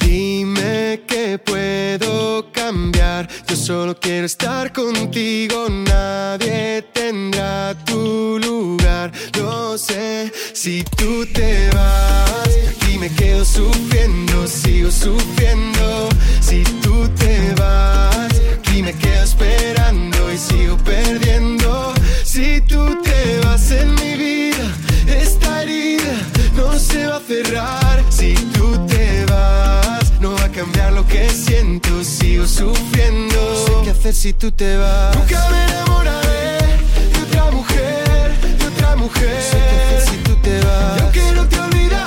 Dime 0.00 1.02
que 1.06 1.38
puedo 1.38 2.52
cambiar, 2.52 3.28
yo 3.48 3.56
solo 3.56 3.98
quiero 3.98 4.26
estar 4.26 4.72
contigo, 4.72 5.68
nadie 5.68 6.84
tendrá 6.92 7.74
tu 7.84 8.38
lugar. 8.38 9.12
Lo 9.38 9.78
sé, 9.78 10.32
si 10.52 10.84
tú 10.96 11.26
te 11.26 11.70
vas, 11.70 12.48
aquí 12.76 12.98
me 12.98 13.08
quedo 13.10 13.44
sufriendo, 13.44 14.46
sigo 14.46 14.90
sufriendo. 14.90 16.08
Si 16.40 16.62
tú 16.82 17.08
te 17.18 17.54
vas, 17.54 18.28
aquí 18.58 18.82
me 18.82 18.92
quedo 18.92 19.24
esperando 19.24 20.32
y 20.32 20.38
sigo 20.38 20.76
perdiendo. 20.78 21.94
Si 22.24 22.60
tú 22.62 23.02
te 23.02 23.40
vas 23.40 23.70
en 23.70 23.94
mi 23.94 24.14
vida, 24.16 24.70
esta 25.22 25.62
herida 25.62 26.14
no 26.56 26.78
se 26.78 27.06
va 27.06 27.16
a 27.16 27.20
cerrar. 27.20 28.04
Si 28.10 28.34
tú 28.54 28.76
te 28.86 29.24
vas, 29.26 30.12
no 30.20 30.32
va 30.34 30.44
a 30.44 30.48
cambiar 30.50 30.92
lo 30.92 31.06
que 31.06 31.28
siento, 31.30 32.02
sigo 32.04 32.46
sufriendo. 32.46 33.34
No 33.34 33.66
sé 33.66 33.72
qué 33.84 33.90
hacer 33.90 34.14
si 34.14 34.32
tú 34.32 34.50
te 34.50 34.76
vas. 34.76 35.16
Nunca 35.16 35.48
me 35.50 35.64
enamoraré 35.64 36.58
de 37.12 37.22
otra 37.26 37.50
mujer, 37.50 38.32
de 38.58 38.66
otra 38.66 38.96
mujer. 38.96 39.34
No 39.34 39.42
sé 39.50 39.58
qué 39.70 39.76
hacer 39.84 40.00
si 40.10 40.16
tú 40.18 40.36
te 40.36 40.60
vas. 40.60 40.98
Y 40.98 41.00
aunque 41.02 41.32
no 41.32 41.48
te 41.48 41.60
olvidaré, 41.60 42.03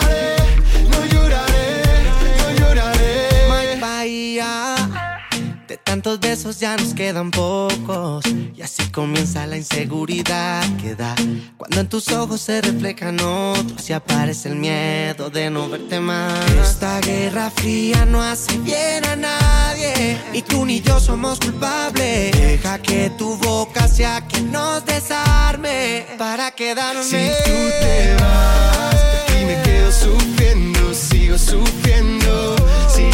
tantos 6.01 6.19
besos 6.19 6.59
ya 6.59 6.77
nos 6.77 6.93
quedan 6.93 7.31
pocos. 7.31 8.23
Y 8.55 8.61
así 8.61 8.83
comienza 8.91 9.47
la 9.47 9.57
inseguridad 9.57 10.63
que 10.79 10.95
da. 10.95 11.15
Cuando 11.57 11.79
en 11.79 11.89
tus 11.89 12.11
ojos 12.11 12.39
se 12.39 12.61
reflejan 12.61 13.19
otros 13.19 13.89
y 13.89 13.93
aparece 13.93 14.49
el 14.49 14.57
miedo 14.57 15.31
de 15.31 15.49
no 15.49 15.67
verte 15.69 15.99
más. 15.99 16.51
Esta 16.51 17.01
guerra 17.01 17.49
fría 17.49 18.05
no 18.05 18.21
hace 18.21 18.59
bien 18.59 19.05
a 19.05 19.15
nadie. 19.15 20.19
ni 20.31 20.43
tú 20.43 20.65
ni 20.65 20.81
yo 20.81 20.99
somos 20.99 21.39
culpables. 21.39 22.31
Deja 22.31 22.79
que 22.79 23.09
tu 23.17 23.35
boca 23.37 23.87
sea 23.87 24.21
quien 24.27 24.51
nos 24.51 24.85
desarme 24.85 26.05
para 26.19 26.51
quedarme. 26.51 27.03
Si 27.03 27.27
tú 27.43 27.57
te 27.81 28.15
vas 28.21 28.95
y 29.41 29.45
me 29.45 29.61
quedo 29.63 29.91
sufriendo, 29.91 30.93
sigo 30.93 31.37
sufriendo. 31.39 32.55
Si 32.93 33.09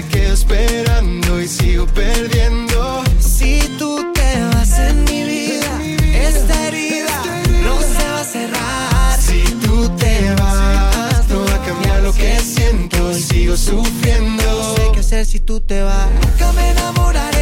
me 0.00 0.08
quedo 0.08 0.34
esperando 0.34 1.40
y 1.40 1.48
sigo 1.48 1.86
perdiendo. 1.86 3.04
Si 3.18 3.60
tú 3.78 4.12
te 4.14 4.44
vas 4.54 4.78
en 4.78 5.04
mi 5.04 5.24
vida, 5.24 5.70
esta 6.14 6.68
herida 6.68 7.22
no 7.64 7.78
se 7.80 8.04
va 8.12 8.20
a 8.20 8.24
cerrar. 8.24 9.18
Si 9.20 9.42
tú 9.64 9.88
te 9.96 10.34
vas, 10.34 11.28
no 11.28 11.44
va 11.44 11.54
a 11.54 11.66
cambiar 11.66 12.02
lo 12.02 12.12
que 12.12 12.38
siento 12.40 13.10
y 13.12 13.20
sigo 13.20 13.56
sufriendo. 13.56 14.42
No 14.42 14.76
sé 14.76 14.82
qué 14.94 15.00
hacer 15.00 15.26
si 15.26 15.40
tú 15.40 15.60
te 15.60 15.82
vas. 15.82 16.08
Nunca 16.22 16.52
me 16.52 16.70
enamoraré 16.70 17.39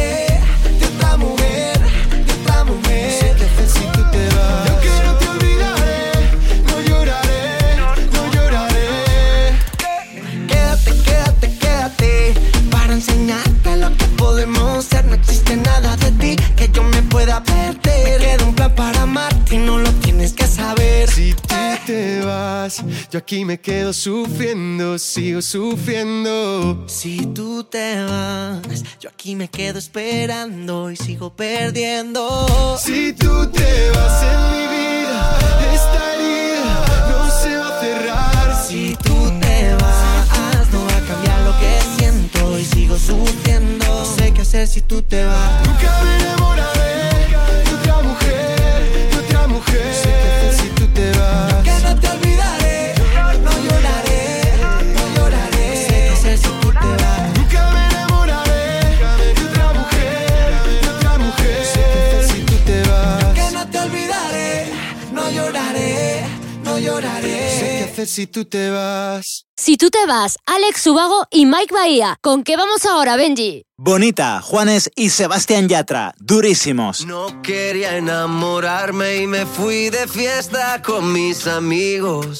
nada 15.81 15.95
de 15.97 16.11
ti 16.11 16.35
que 16.55 16.69
yo 16.69 16.83
me 16.83 17.01
pueda 17.03 17.41
perder. 17.43 18.19
Me 18.19 18.25
queda 18.25 18.45
un 18.45 18.55
plan 18.55 18.75
para 18.75 19.01
amarte 19.01 19.55
y 19.55 19.59
no 19.59 19.77
lo 19.77 19.91
tienes 19.93 20.33
que 20.33 20.45
saber. 20.47 21.09
Si 21.09 21.33
tú 21.33 21.47
te 21.85 22.21
vas, 22.21 22.83
yo 23.11 23.19
aquí 23.19 23.45
me 23.45 23.59
quedo 23.59 23.93
sufriendo, 23.93 24.97
sigo 24.99 25.41
sufriendo. 25.41 26.85
Si 26.87 27.25
tú 27.27 27.63
te 27.63 28.03
vas, 28.03 28.83
yo 28.99 29.09
aquí 29.09 29.35
me 29.35 29.47
quedo 29.47 29.79
esperando 29.79 30.91
y 30.91 30.95
sigo 30.95 31.33
perdiendo. 31.33 32.77
Si 32.77 33.13
tú 33.13 33.47
te 33.47 33.89
vas 33.91 34.23
en 34.23 34.41
mi 34.53 34.65
vida, 34.75 35.39
esta 35.73 36.13
herida 36.13 37.07
no 37.11 37.41
se 37.41 37.57
va 37.57 37.77
a 37.77 37.81
cerrar. 37.81 38.65
Si 38.67 38.95
tú 39.03 39.15
te 39.41 39.73
vas, 39.75 40.71
no 40.71 40.85
va 40.85 40.97
a 40.97 41.01
cambiar 41.07 41.39
lo 41.41 41.53
que 41.59 41.79
siento 41.97 42.59
y 42.59 42.65
sigo 42.65 42.97
sufriendo. 42.97 43.88
Hacer 44.49 44.67
si 44.67 44.81
tú 44.81 45.03
te 45.03 45.23
vas. 45.25 45.67
Nunca 45.67 46.01
me 46.03 46.15
enamoraré 46.23 47.27
de 47.65 47.75
otra 47.75 48.01
mujer, 48.01 49.11
de 49.11 49.17
otra 49.19 49.45
mujer. 49.45 50.08
Hacer 67.99 68.07
si 68.07 68.27
tú 68.27 68.45
te 68.45 68.69
vas. 68.69 69.45
Si 69.57 69.77
tú 69.77 69.89
te 69.89 70.05
vas, 70.05 70.37
Alex 70.45 70.81
Subago 70.81 71.25
y 71.29 71.45
Mike 71.45 71.73
Bahía. 71.73 72.17
¿Con 72.21 72.43
qué 72.43 72.55
vamos 72.55 72.85
ahora, 72.85 73.15
Benji? 73.17 73.65
Bonita, 73.77 74.41
Juanes 74.41 74.89
y 74.95 75.09
Sebastián 75.09 75.67
Yatra, 75.67 76.13
durísimos. 76.19 77.05
No 77.05 77.41
quería 77.41 77.97
enamorarme 77.97 79.17
y 79.17 79.27
me 79.27 79.45
fui 79.45 79.89
de 79.89 80.07
fiesta 80.07 80.81
con 80.81 81.11
mis 81.11 81.45
amigos. 81.47 82.39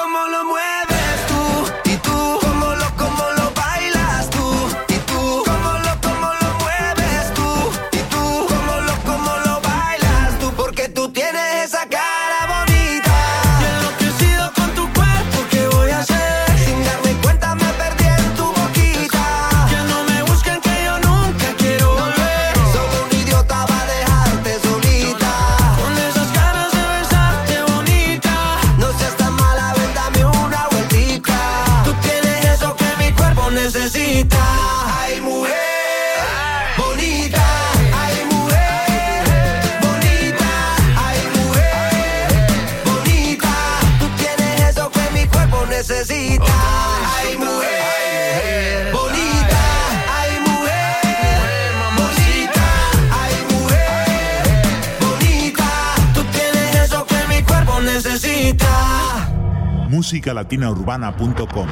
musicalatinaurbana.com 60.01 61.67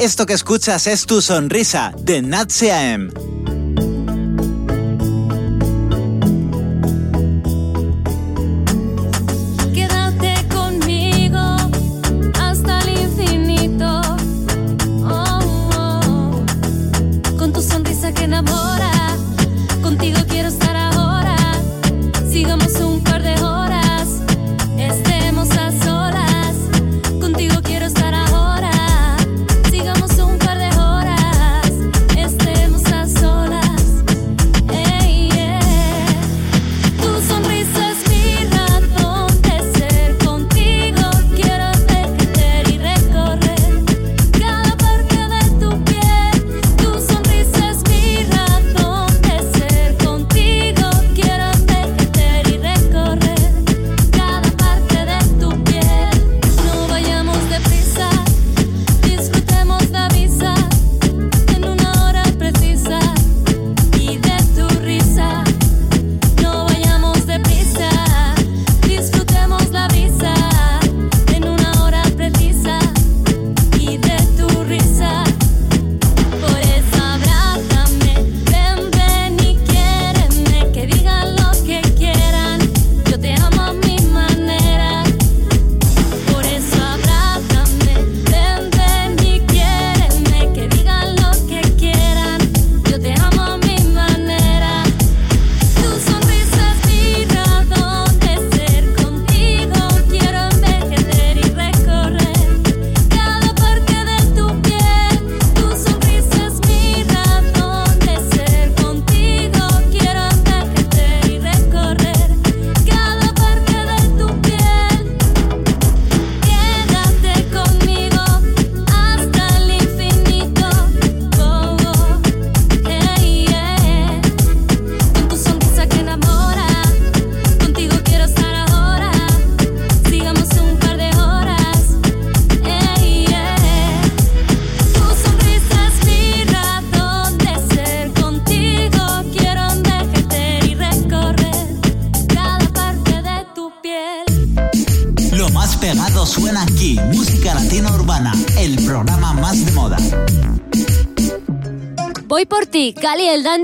Esto 0.00 0.26
que 0.26 0.32
escuchas 0.32 0.88
es 0.88 1.06
tu 1.06 1.22
sonrisa 1.22 1.92
de 1.96 2.20
Natsy 2.20 2.70
AM. 2.70 3.10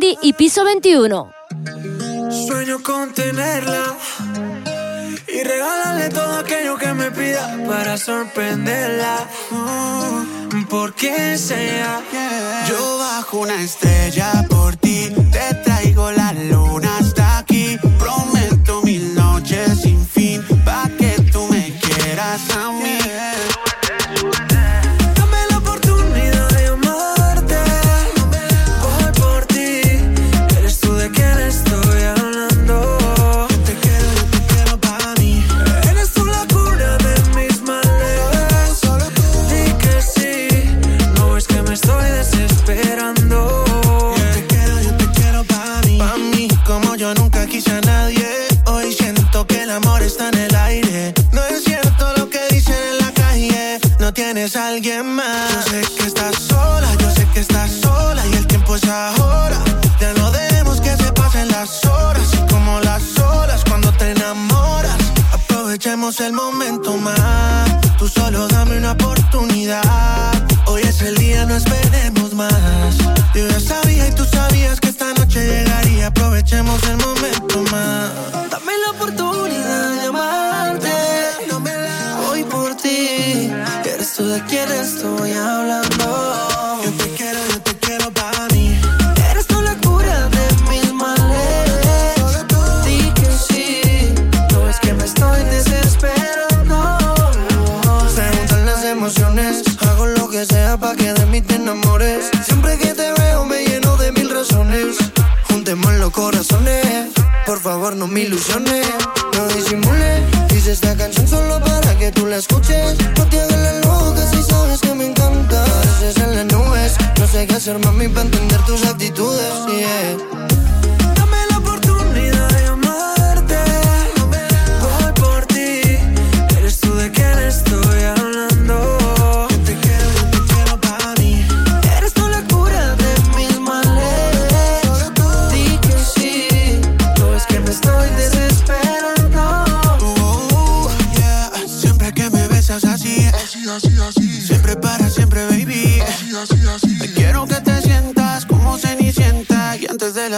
Y 0.00 0.32
Piso 0.32 0.64
21. 0.64 1.34
Sueño 2.46 2.82
con 2.82 3.12
tenerla 3.12 3.94
y 5.28 5.42
regalarle 5.42 6.08
todo 6.08 6.38
aquello 6.38 6.78
que 6.78 6.94
me 6.94 7.10
pida 7.10 7.58
para 7.68 7.98
sorprenderla. 7.98 9.28
Mm, 9.50 10.64
Porque 10.70 11.36
sea 11.36 12.00
yo 12.66 12.98
bajo 12.98 13.40
una 13.40 13.60
estrella. 13.62 14.46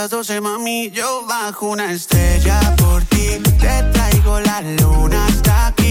las 0.04 0.10
12, 0.10 0.40
mami, 0.42 0.90
yo 0.90 1.24
bajo 1.26 1.68
una 1.68 1.90
estrella 1.90 2.60
por 2.76 3.02
ti. 3.04 3.38
Te 3.58 3.82
traigo 3.94 4.38
la 4.40 4.60
luna 4.60 5.26
hasta 5.26 5.68
aquí 5.68 5.83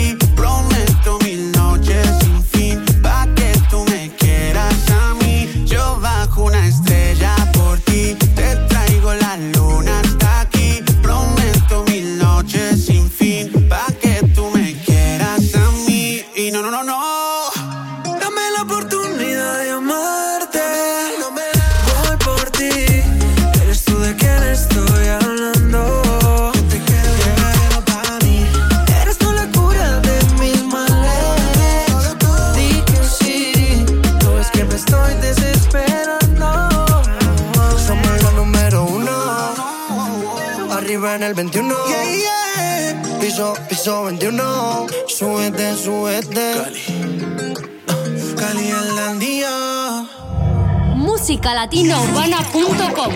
musicalatinaurbana.com. 51.44 53.14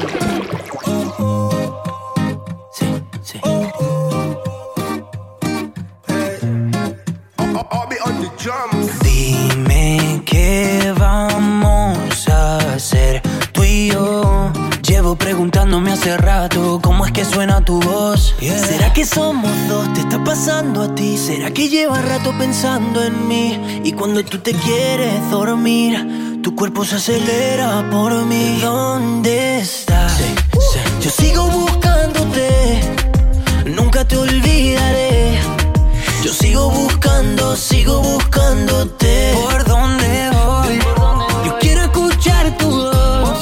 Dime 9.04 10.22
qué 10.26 10.94
vamos 10.98 12.28
a 12.28 12.58
hacer 12.74 13.22
tú 13.54 13.64
y 13.64 13.92
yo. 13.92 14.52
Llevo 14.84 15.16
preguntándome 15.16 15.94
hace 15.94 16.18
rato 16.18 16.80
cómo 16.84 17.06
es 17.06 17.14
que 17.14 17.24
suena 17.24 17.64
tu 17.64 17.80
voz. 17.80 18.36
¿Será 18.40 18.92
que 18.92 19.06
somos 19.06 19.52
dos? 19.70 19.94
¿Te 19.94 20.02
está 20.02 20.22
pasando 20.24 20.82
a 20.84 20.94
ti? 20.96 21.18
¿Será 21.18 21.52
que 21.52 21.70
llevas 21.70 22.04
rato 22.06 22.34
pensando 22.38 23.02
en 23.04 23.28
mí? 23.28 23.82
Y 23.86 23.94
cuando 23.94 24.24
tú 24.26 24.40
te 24.40 24.54
quieres 24.54 25.30
dormir 25.30 26.27
tu 26.48 26.56
cuerpo 26.56 26.86
se 26.86 26.96
acelera 26.96 27.86
por 27.92 28.14
mí. 28.24 28.60
¿Dónde 28.62 29.60
estás? 29.60 30.14
Sí, 30.14 30.24
sí. 30.54 30.80
Yo 31.02 31.10
sigo 31.10 31.46
buscándote. 31.48 32.80
Nunca 33.66 34.08
te 34.08 34.16
olvidaré. 34.16 35.40
Yo 36.24 36.32
sigo 36.32 36.70
buscando, 36.72 37.54
sigo 37.58 38.00
buscándote. 38.00 39.34
¿Por 39.34 39.66
dónde 39.66 40.30
voy? 40.32 40.80
Yo 41.48 41.60
quiero 41.60 41.82
escuchar 41.82 42.58
tu 42.58 42.70
voz. 42.70 43.40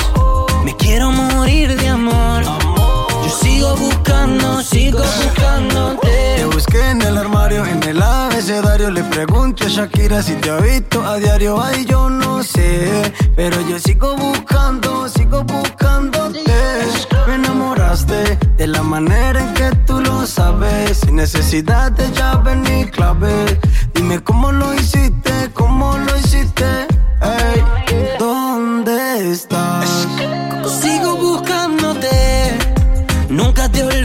Me 0.64 0.76
quiero 0.76 1.11
morir 1.11 1.80
de 1.80 1.88
amor. 1.88 2.41
Yo 2.44 3.38
sigo 3.40 3.76
buscando, 3.76 4.64
sigo 4.64 4.98
buscándote. 4.98 6.38
Te 6.38 6.45
busqué 6.45 6.90
en 6.90 7.03
el 7.03 7.19
armario, 7.19 7.68
en 7.68 7.84
el 7.84 8.02
abecedario 8.45 8.91
le 8.91 9.03
pregunto 9.05 9.65
a 9.65 9.67
Shakira 9.67 10.22
si 10.22 10.34
te 10.35 10.51
ha 10.51 10.57
visto 10.57 11.03
a 11.03 11.17
diario. 11.17 11.59
Ay, 11.59 11.84
yo 11.85 12.09
no 12.11 12.43
sé, 12.43 13.11
pero 13.35 13.59
yo 13.61 13.80
sigo 13.80 14.15
buscando, 14.15 15.09
sigo 15.09 15.43
buscándote. 15.43 16.43
Me 17.27 17.35
enamoraste 17.35 18.38
de 18.57 18.67
la 18.67 18.84
manera 18.84 19.39
en 19.41 19.53
que 19.55 19.76
tú 19.88 19.99
lo 19.99 20.27
sabes, 20.27 20.99
sin 20.99 21.15
necesidad 21.15 21.91
de 21.93 22.11
llave 22.11 22.55
ni 22.55 22.85
clave. 22.85 23.59
Dime 23.95 24.23
cómo 24.23 24.51
lo 24.51 24.76
hiciste, 24.76 25.31
cómo 25.55 25.97
lo 25.97 26.15
hiciste. 26.15 26.65
Hey, 27.22 27.63
¿dónde 28.19 29.31
estás? 29.31 30.07
Sigo 30.81 31.15
buscándote, 31.15 32.59
nunca 33.30 33.69
te 33.69 33.81
olvides 33.81 34.05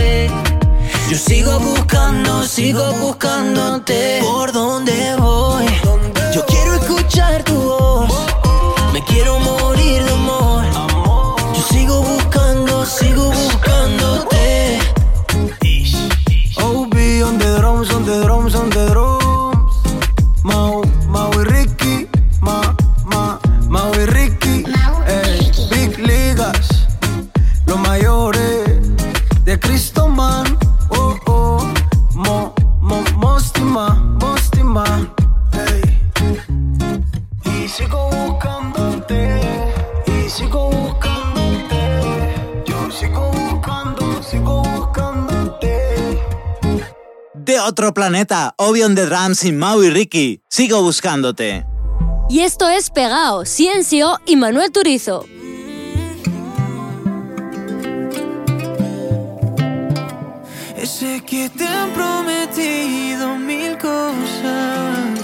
yo 1.11 1.17
sigo 1.17 1.59
buscando, 1.59 2.41
sigo 2.43 2.93
buscándote. 2.93 4.21
¿Por 4.21 4.53
dónde 4.53 5.13
voy? 5.17 5.65
Yo 6.33 6.45
quiero 6.45 6.75
escuchar 6.75 7.43
tu 7.43 7.53
voz. 7.53 8.09
Me 8.93 9.03
quiero 9.03 9.37
morir 9.39 10.05
de 10.05 10.11
amor. 10.13 10.63
Yo 11.53 11.61
sigo 11.69 12.01
buscando, 12.01 12.85
sigo 12.85 13.29
buscándote. 13.29 14.79
OB 16.55 16.95
on 17.27 17.37
the 17.37 17.57
drums, 17.57 17.91
on 17.93 18.05
drums, 18.05 18.40
Obi 48.71 48.83
on 48.83 48.95
the 48.95 49.05
Drums 49.05 49.43
y 49.43 49.51
Mau 49.51 49.83
y 49.83 49.89
Ricky. 49.89 50.41
Sigo 50.47 50.81
buscándote. 50.81 51.65
Y 52.29 52.39
esto 52.39 52.69
es 52.69 52.89
Pegao, 52.89 53.43
Ciencio 53.43 54.17
y 54.25 54.37
Manuel 54.37 54.71
Turizo. 54.71 55.25
Sé 60.85 61.21
que 61.25 61.49
te 61.49 61.67
han 61.67 61.89
prometido 61.91 63.35
mil 63.35 63.77
cosas, 63.77 65.19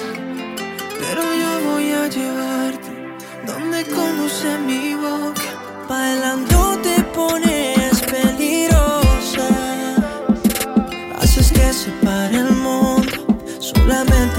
pero 1.00 1.22
yo 1.24 1.72
voy 1.72 1.92
a 1.94 2.08
llevarte 2.10 3.16
donde 3.46 3.86
conduce 3.86 4.58
mi 4.66 4.94
boca. 4.96 5.86
Bailando 5.88 6.78
te 6.84 7.02
pones 7.16 7.77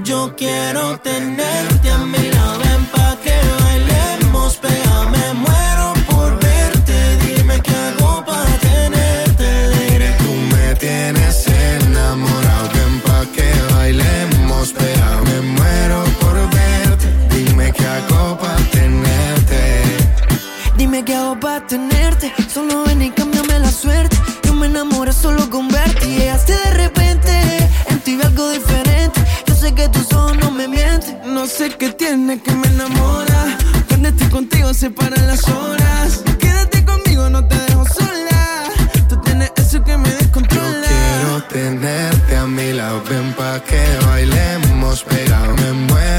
Yo 0.02 0.35
quiero 0.36 0.98
tenerte 0.98 1.90
a 1.90 1.98
mi 1.98 2.31
lado, 2.31 2.59
ven 2.59 2.85
pa' 2.86 3.16
que 3.22 3.36
bailemos, 3.62 4.56
pégame, 4.56 5.32
muero 5.35 5.94
por 6.10 6.39
verte, 6.40 7.16
dime 7.24 7.60
qué 7.62 7.74
hago 7.74 8.24
para 8.24 8.59
tenerte. 8.59 9.48
Diré 9.90 10.10
Tú 10.18 10.32
me 10.52 10.74
tienes 10.74 11.47
enamorado, 11.47 12.68
ven 12.74 13.01
pa' 13.01 13.26
que 13.35 13.48
bailemos 13.74 14.72
pegado. 14.72 15.24
Me 15.24 15.40
muero 15.40 16.05
por 16.20 16.36
verte, 16.55 17.06
dime 17.31 17.72
qué 17.72 17.86
hago 17.86 18.36
pa' 18.39 18.56
tenerte. 18.72 19.82
Dime 20.76 21.05
qué 21.05 21.14
hago 21.14 21.39
para 21.40 21.66
tenerte. 21.66 22.32
Solo 22.52 22.85
ven 22.85 23.02
y 23.02 23.10
cámbiame 23.10 23.59
la 23.60 23.70
suerte. 23.70 24.16
Yo 24.43 24.52
me 24.55 24.66
enamoré 24.66 25.12
solo 25.12 25.48
con 25.48 25.68
verte. 25.68 26.06
Y 26.06 26.18
llegaste 26.18 26.53
Sé 31.47 31.69
qué 31.79 31.91
tiene 31.91 32.41
que 32.41 32.51
me 32.53 32.66
enamora. 32.69 33.59
Cuando 33.89 34.09
estoy 34.09 34.29
contigo 34.29 34.73
se 34.73 34.89
paran 34.91 35.27
las 35.27 35.47
horas. 35.47 36.25
Quédate 36.39 36.85
conmigo, 36.87 37.29
no 37.29 37.47
te 37.47 37.55
dejo 37.55 37.85
sola. 37.85 38.65
Tú 39.11 39.21
tienes 39.21 39.53
eso 39.57 39.85
que 39.85 39.97
me 39.99 40.09
descontrola. 40.09 40.89
Quiero 40.89 41.45
tenerte 41.45 42.37
a 42.37 42.47
mi 42.47 42.73
lado, 42.73 43.03
ven 43.11 43.35
pa' 43.35 43.62
que 43.62 43.85
bailemos 44.07 45.05
pegado. 45.05 45.55
Me 45.57 45.73
muero 45.73 46.14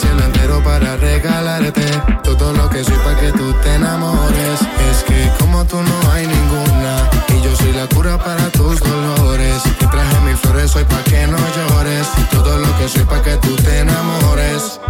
cielo 0.00 0.30
para 0.64 0.96
regalarte 0.96 1.86
todo 2.22 2.52
lo 2.52 2.68
que 2.68 2.84
soy 2.84 2.96
para 3.04 3.18
que 3.18 3.32
tú 3.32 3.52
te 3.62 3.74
enamores. 3.74 4.60
Es 4.90 5.04
que 5.04 5.30
como 5.38 5.64
tú 5.64 5.76
no 5.76 6.10
hay 6.12 6.26
ninguna, 6.26 7.10
y 7.28 7.42
yo 7.42 7.54
soy 7.56 7.72
la 7.72 7.86
cura 7.86 8.18
para 8.18 8.50
tus 8.50 8.80
dolores. 8.80 9.62
Te 9.78 9.86
traje 9.86 10.20
mil 10.20 10.36
flores 10.36 10.74
hoy 10.76 10.84
pa' 10.84 11.02
que 11.04 11.26
no 11.26 11.38
llores. 11.56 12.06
Todo 12.30 12.58
lo 12.58 12.78
que 12.78 12.88
soy 12.88 13.04
para 13.04 13.22
que 13.22 13.36
tú 13.36 13.54
te 13.56 13.80
enamores. 13.80 14.80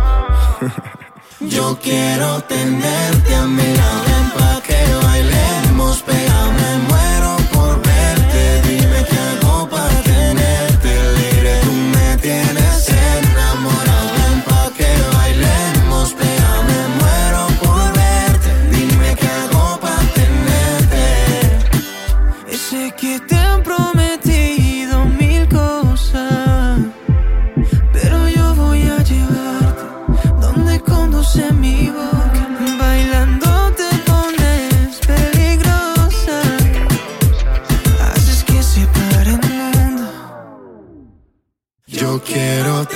Yo 1.40 1.78
quiero 1.82 2.42
tenerte 2.42 3.34
a 3.34 3.46
mi 3.46 3.74
lado. 3.74 4.09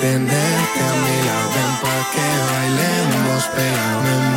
Tenerte 0.05 0.81
a 0.91 0.95
mi 1.03 1.17
lado, 1.27 1.49
ven 1.55 1.73
pa' 1.83 2.03
que 2.13 2.27
bailemos 2.51 3.45
pegado. 3.57 4.34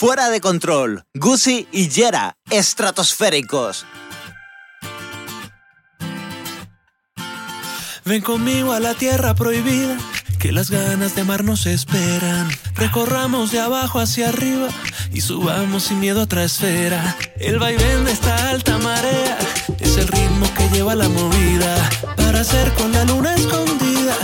Fuera 0.00 0.30
de 0.30 0.40
control, 0.40 1.04
Gucci 1.12 1.68
y 1.72 1.90
Yera, 1.90 2.38
estratosféricos. 2.48 3.84
Ven 8.06 8.22
conmigo 8.22 8.72
a 8.72 8.80
la 8.80 8.94
tierra 8.94 9.34
prohibida, 9.34 9.98
que 10.38 10.52
las 10.52 10.70
ganas 10.70 11.14
de 11.14 11.20
amar 11.20 11.44
nos 11.44 11.66
esperan. 11.66 12.48
Recorramos 12.76 13.52
de 13.52 13.60
abajo 13.60 14.00
hacia 14.00 14.30
arriba 14.30 14.68
y 15.12 15.20
subamos 15.20 15.82
sin 15.82 16.00
miedo 16.00 16.20
a 16.20 16.24
otra 16.24 16.44
esfera. 16.44 17.14
El 17.36 17.58
vaivén 17.58 18.06
de 18.06 18.12
esta 18.12 18.48
alta 18.48 18.78
marea 18.78 19.36
es 19.80 19.98
el 19.98 20.08
ritmo 20.08 20.50
que 20.54 20.66
lleva 20.70 20.94
la 20.94 21.10
movida 21.10 21.90
para 22.16 22.40
hacer 22.40 22.72
con 22.72 22.90
la 22.90 23.04
luna 23.04 23.34
escondida. 23.34 24.16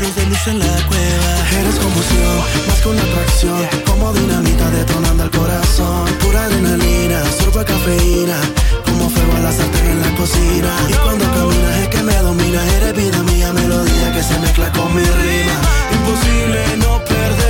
Suspiros 0.00 0.14
de 0.14 0.26
luz 0.26 0.46
en 0.46 0.58
la 0.58 0.88
cueva. 0.88 1.60
Eres 1.60 1.74
confusión, 1.76 2.38
más 2.68 2.80
que 2.80 2.88
una 2.88 3.02
atracción. 3.02 3.68
Como 3.86 4.12
dinamita 4.12 4.70
detonando 4.70 5.24
el 5.24 5.30
corazón. 5.30 6.06
Pura 6.20 6.44
adrenalina, 6.44 7.22
sorbo 7.38 7.64
cafeína. 7.64 8.38
Como 8.84 9.10
fuego 9.10 9.36
a 9.36 9.40
la 9.40 9.52
sartén 9.52 9.86
en 9.86 10.00
la 10.00 10.16
cocina. 10.16 10.70
Y 10.88 10.94
cuando 10.94 11.24
caminas 11.24 11.76
es 11.82 11.88
que 11.88 12.02
me 12.02 12.14
domina. 12.14 12.60
Eres 12.76 12.94
vida 12.94 13.22
mía, 13.22 13.52
melodía 13.52 14.12
que 14.12 14.22
se 14.22 14.38
mezcla 14.38 14.72
con 14.72 14.94
mi 14.94 15.02
rima. 15.02 15.56
Imposible 15.92 16.76
no 16.78 17.04
perder 17.04 17.49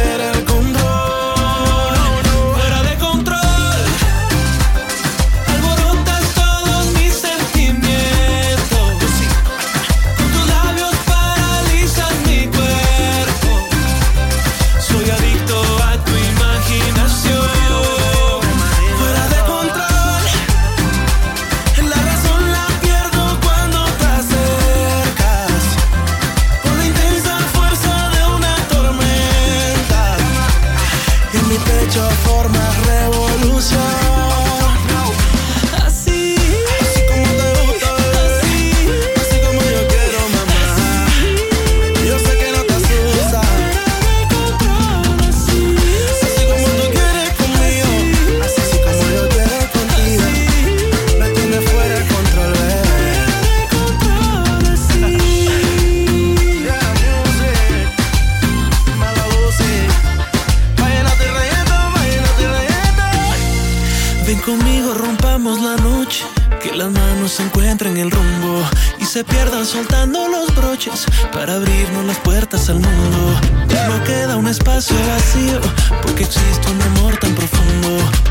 el 68.00 68.10
rumbo 68.10 68.62
y 68.98 69.04
se 69.04 69.24
pierdan 69.24 69.66
soltando 69.66 70.26
los 70.28 70.54
broches 70.54 71.04
para 71.32 71.54
abrirnos 71.54 72.04
las 72.04 72.18
puertas 72.18 72.68
al 72.70 72.80
mundo. 72.80 73.40
No 73.88 74.04
queda 74.04 74.36
un 74.36 74.48
espacio 74.48 74.96
vacío 75.08 75.60
porque 76.02 76.24
existe 76.24 76.70
un 76.70 76.80
amor 76.82 77.16
tan 77.18 77.34
profundo 77.34 77.88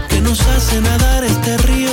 que 0.08 0.22
nos 0.22 0.40
hace 0.42 0.82
nadar 0.82 1.24
este 1.24 1.58
río 1.58 1.92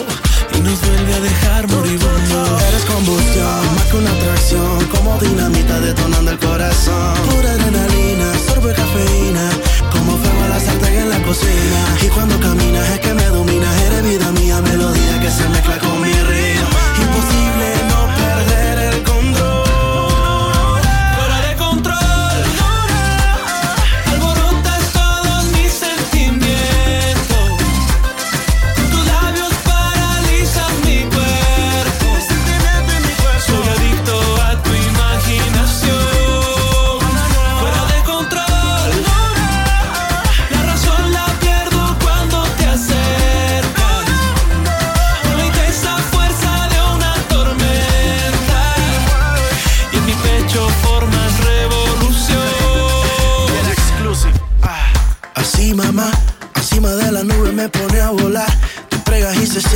y 0.54 0.60
nos 0.60 0.80
vuelve 0.80 1.14
a 1.14 1.20
dejar 1.20 1.68
moribundo. 1.68 2.58
Eres 2.68 2.84
combustión, 2.84 3.74
más 3.74 3.84
que 3.90 3.96
una 3.96 4.10
atracción, 4.10 4.84
como 4.86 5.18
dinamita 5.18 5.80
detonando 5.80 6.30
el 6.30 6.38
corazón. 6.38 7.14
Pura 7.28 7.50
adrenalina, 7.50 8.32
sorbo 8.46 8.68
de 8.68 8.74
cafeína, 8.74 9.50
como 9.92 10.16
fuego 10.16 10.44
a 10.44 10.48
la 10.48 10.60
sartén 10.60 10.94
en 10.94 11.08
la 11.10 11.22
cocina. 11.24 11.80
Y 12.02 12.08
cuando 12.08 12.40
caminas 12.40 12.88
es 12.90 13.00
que 13.00 13.12
me 13.12 13.24
dominas, 13.26 13.82
eres 13.82 14.02
vida 14.02 14.32
mía, 14.32 14.62
melodía 14.62 15.20
que 15.20 15.30
se 15.30 15.48
mezcla 15.48 15.78
con 15.78 16.00
mi 16.00 16.12
ritmo. 16.12 16.45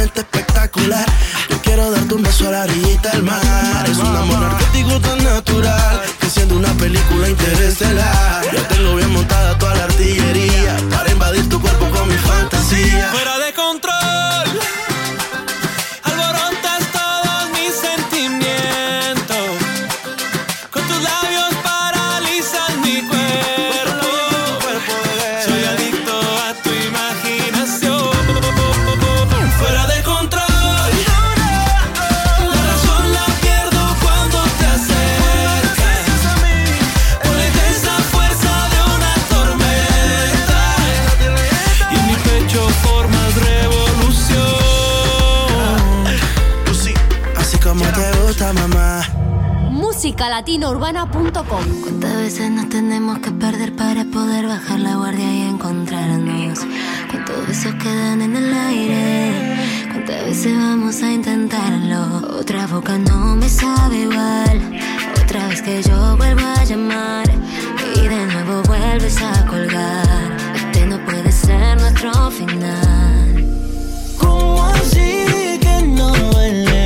Espectacular. 0.05 1.07
Yo 1.49 1.61
quiero 1.63 1.91
darte 1.91 2.15
un 2.15 2.23
beso 2.23 2.49
a 2.49 2.51
la 2.53 2.63
orillita 2.63 3.11
del 3.11 3.23
mar. 3.23 3.85
Es 3.89 3.99
un 3.99 4.17
amor 4.17 4.41
narcótico 4.41 5.01
tan 5.01 5.23
natural 5.23 6.01
que 6.21 6.31
siendo 6.31 6.57
una 6.57 6.73
película 6.75 7.29
interestelar. 7.29 8.45
Yo 8.53 8.63
tengo 8.65 8.97
bien 8.97 9.13
montada 9.13 9.59
toda 9.59 9.75
la 9.75 9.85
artillería 9.85 10.77
para 10.91 11.11
invadir 11.11 11.49
tu 11.49 11.61
cuerpo 11.61 11.89
con 11.91 12.09
mi 12.09 12.15
fantasía. 12.15 13.11
Fuera 13.13 13.39
de 13.39 13.53
control. 13.55 14.40
musicalatinourbana.com 50.41 51.83
¿Cuántas 51.83 52.17
veces 52.17 52.51
nos 52.51 52.69
tenemos 52.69 53.19
que 53.19 53.31
perder 53.31 53.77
para 53.77 54.05
poder 54.05 54.47
bajar 54.47 54.81
la 54.81 54.97
guardia 54.97 55.31
y 55.31 55.43
encontrarnos? 55.43 56.61
¿Cuántos 57.11 57.47
besos 57.47 57.75
quedan 57.75 58.23
en 58.23 58.37
el 58.37 58.55
aire? 58.55 59.57
¿Cuántas 59.93 60.25
veces 60.25 60.57
vamos 60.57 61.03
a 61.03 61.13
intentarlo? 61.13 62.39
Otra 62.41 62.67
boca 62.67 62.97
no 62.97 63.37
me 63.37 63.49
sabe 63.49 63.99
igual. 63.99 64.81
Otra 65.23 65.47
vez 65.49 65.61
que 65.61 65.83
yo 65.83 66.17
vuelvo 66.17 66.47
a 66.47 66.65
llamar 66.65 67.27
y 67.97 68.01
de 68.09 68.27
nuevo 68.27 68.63
vuelves 68.63 69.21
a 69.21 69.47
colgar. 69.47 70.37
Este 70.55 70.87
no 70.87 71.05
puede 71.05 71.31
ser 71.33 71.79
nuestro 71.81 72.31
final. 72.31 73.45
¿Cómo 74.19 74.65
así 74.65 75.59
que 75.61 75.83
no 75.87 76.09
duele? 76.09 76.80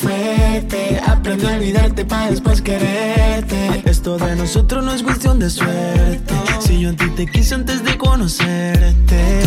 Fuerte. 0.00 1.00
A 1.06 1.20
olvidarte 1.56 2.04
para 2.04 2.30
después 2.30 2.62
quererte. 2.62 3.82
Esto 3.84 4.16
de 4.16 4.36
nosotros 4.36 4.84
no 4.84 4.92
es 4.92 5.02
cuestión 5.02 5.38
de 5.38 5.50
suerte. 5.50 6.34
Si 6.60 6.80
yo 6.80 6.90
a 6.90 6.92
ti 6.92 7.08
te 7.10 7.26
quise 7.26 7.54
antes 7.54 7.84
de 7.84 7.96
conocerte. 7.98 9.40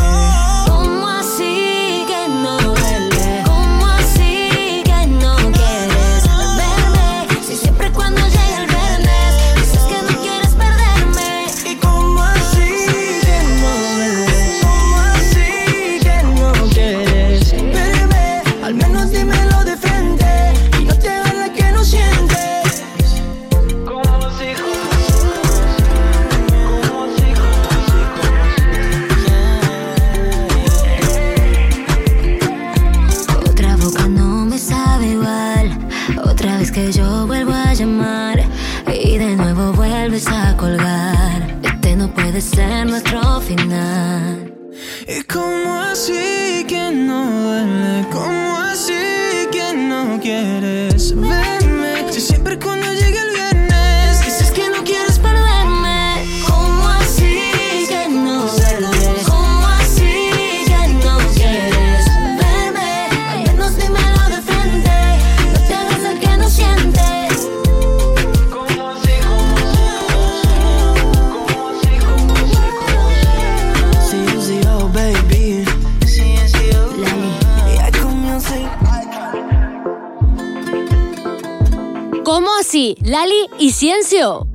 Lali 83.01 83.49
y 83.59 83.71
Ciencio. 83.71 84.47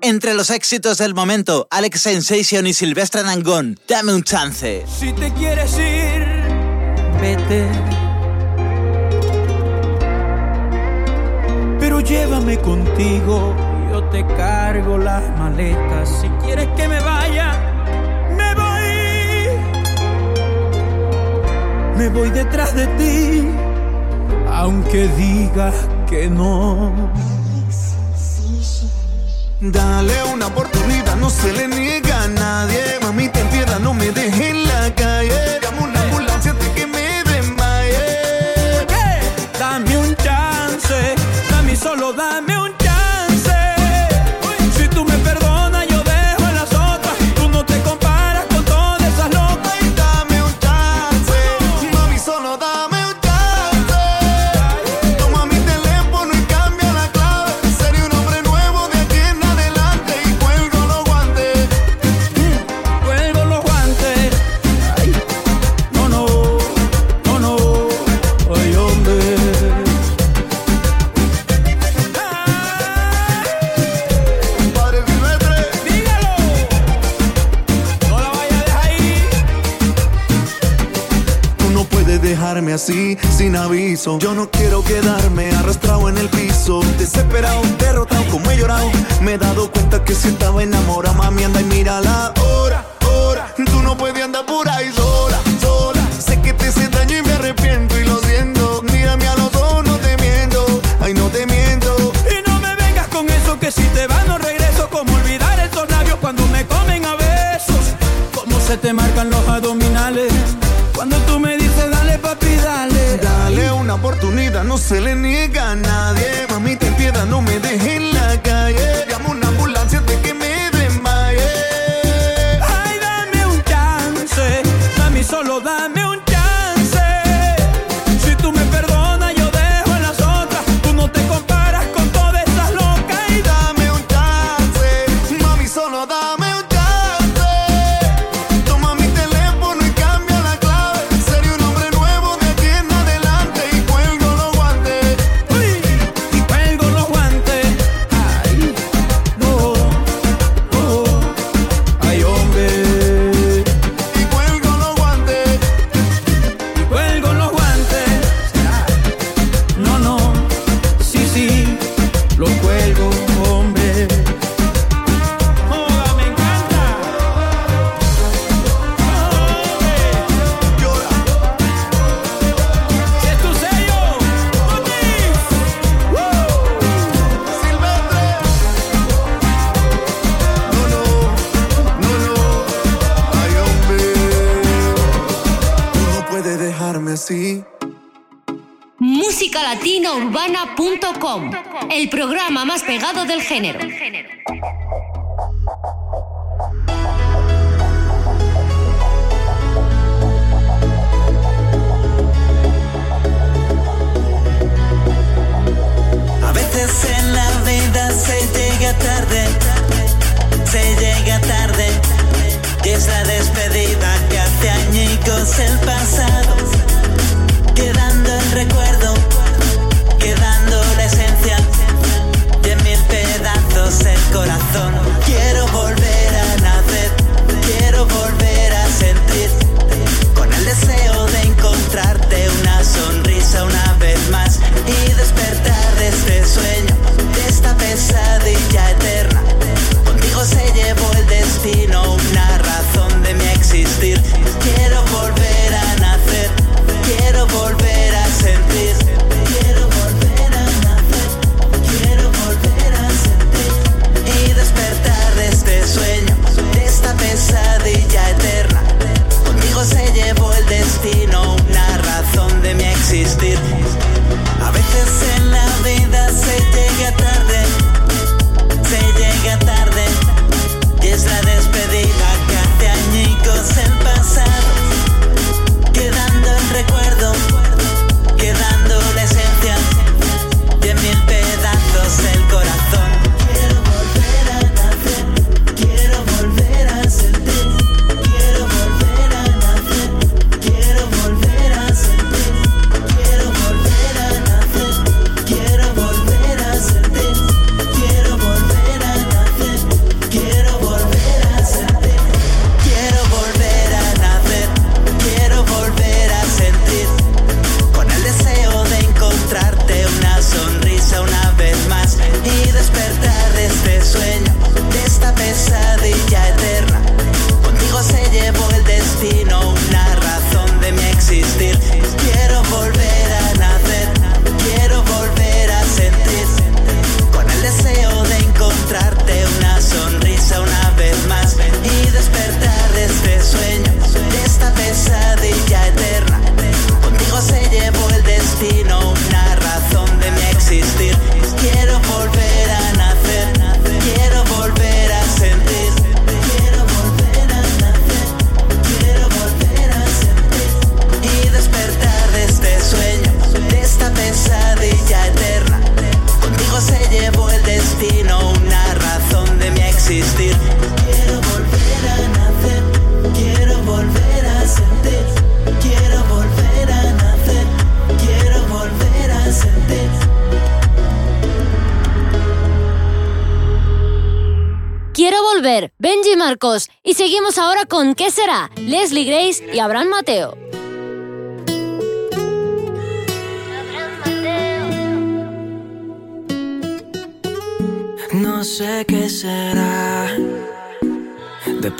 Entre 0.00 0.34
los 0.34 0.50
éxitos 0.50 0.98
del 0.98 1.14
momento, 1.14 1.68
Alex 1.70 2.00
Sensation 2.00 2.66
y 2.66 2.72
Silvestre 2.72 3.22
Nangón, 3.22 3.78
dame 3.86 4.14
un 4.14 4.22
chance. 4.22 4.84
Si 4.86 5.12
te 5.12 5.30
quieres 5.34 5.72
ir, 5.78 6.26
vete. 7.20 7.68
Pero 11.78 12.00
llévame 12.00 12.58
contigo, 12.58 13.54
yo 13.92 14.02
te 14.04 14.26
cargo 14.34 14.98
las 14.98 15.22
maletas. 15.38 16.08
Si 16.20 16.28
quieres 16.44 16.68
que 16.76 16.88
me 16.88 17.00
vaya 17.00 17.21
me 22.02 22.08
voy 22.08 22.30
detrás 22.30 22.74
de 22.74 22.86
ti, 22.98 23.46
aunque 24.50 25.06
digas 25.16 25.74
que 26.10 26.28
no. 26.28 26.92
Dale 29.60 30.16
una 30.34 30.48
oportunidad, 30.48 31.14
no 31.16 31.30
se 31.30 31.52
le 31.52 31.68
niega 31.68 32.24
a 32.24 32.28
nadie. 32.28 32.82
Mami, 33.02 33.28
te 33.28 33.38
entienda, 33.38 33.78
no 33.78 33.94
me 33.94 34.10
dejes 34.10 34.40
en 34.40 34.66
la 34.66 34.92
calle. 34.96 35.11
pienso. 84.02 84.18
Yo 84.18 84.34
no 84.34 84.51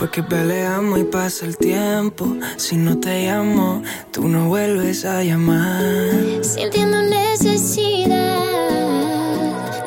Después 0.02 0.24
que 0.24 0.28
peleamos 0.34 0.98
y 0.98 1.04
pasa 1.04 1.46
el 1.46 1.56
tiempo, 1.56 2.26
si 2.56 2.74
no 2.74 2.98
te 2.98 3.26
llamo, 3.26 3.84
tú 4.10 4.26
no 4.26 4.48
vuelves 4.48 5.04
a 5.04 5.22
llamar. 5.22 6.10
Sintiendo 6.42 7.02
necesidad. 7.02 8.40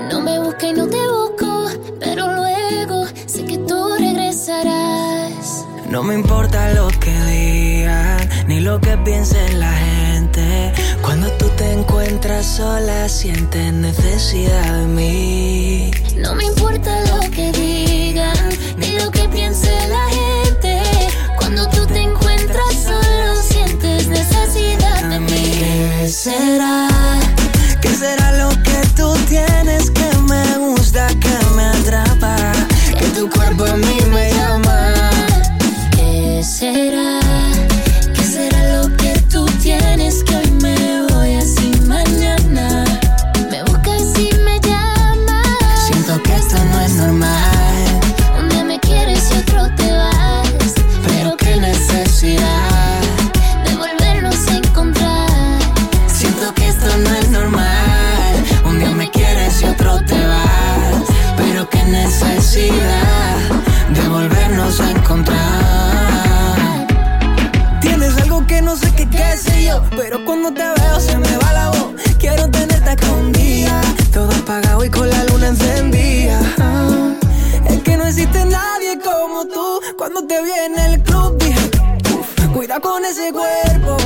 No 0.09 0.21
me 0.21 0.39
busca 0.39 0.67
y 0.67 0.73
no 0.73 0.87
te 0.87 1.05
busco, 1.09 1.65
pero 1.99 2.33
luego 2.33 3.05
sé 3.25 3.43
que 3.43 3.57
tú 3.57 3.89
regresarás. 3.99 5.65
No 5.89 6.01
me 6.01 6.13
importa 6.13 6.73
lo 6.73 6.87
que 6.87 7.11
digan, 7.25 8.29
ni 8.47 8.61
lo 8.61 8.79
que 8.79 8.97
piense 8.99 9.51
la 9.55 9.73
gente. 9.73 10.71
Cuando 11.01 11.29
tú 11.31 11.49
te 11.57 11.73
encuentras 11.73 12.45
sola, 12.45 13.09
sientes 13.09 13.73
necesidad 13.73 14.79
de 14.79 14.87
mí. 14.87 15.91
No 16.15 16.35
me 16.35 16.45
importa 16.45 17.01
lo 17.01 17.19
que 17.31 17.51
digan, 17.51 18.49
ni 18.77 18.97
lo 18.97 19.11
que 19.11 19.27
piense 19.27 19.69
la 19.89 19.97
gente. 19.97 20.04
¿Qué 26.05 26.11
será? 26.11 26.87
¿Qué 27.81 27.89
será 27.89 28.31
lo 28.33 28.49
que 28.49 28.87
tú 28.95 29.11
tienes 29.27 29.89
que 29.89 30.15
me 30.29 30.57
gusta, 30.59 31.07
que 31.07 31.55
me 31.55 31.63
atrapa? 31.63 32.35
Que 32.95 33.07
tu 33.07 33.27
cuerpo 33.27 33.65
a 33.65 33.75
mí 33.75 34.04
te 80.27 80.41
vi 80.41 80.51
en 80.51 80.79
el 80.79 81.03
club 81.03 81.37
dije, 81.37 81.69
"Uf, 82.17 82.53
cuida 82.53 82.79
con 82.79 83.03
ese 83.05 83.31
cuerpo. 83.31 83.97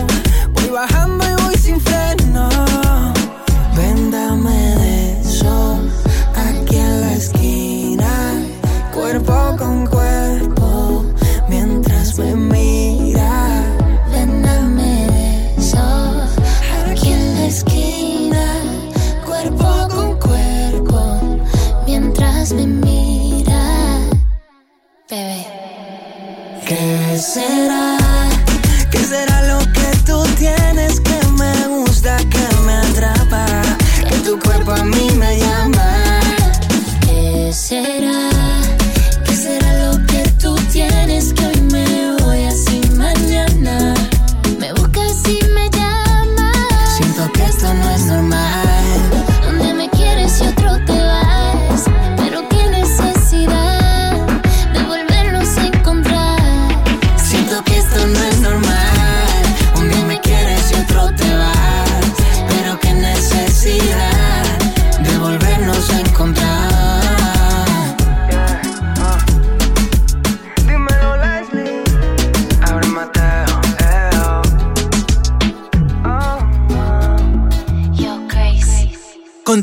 ¿Qué 27.40 27.69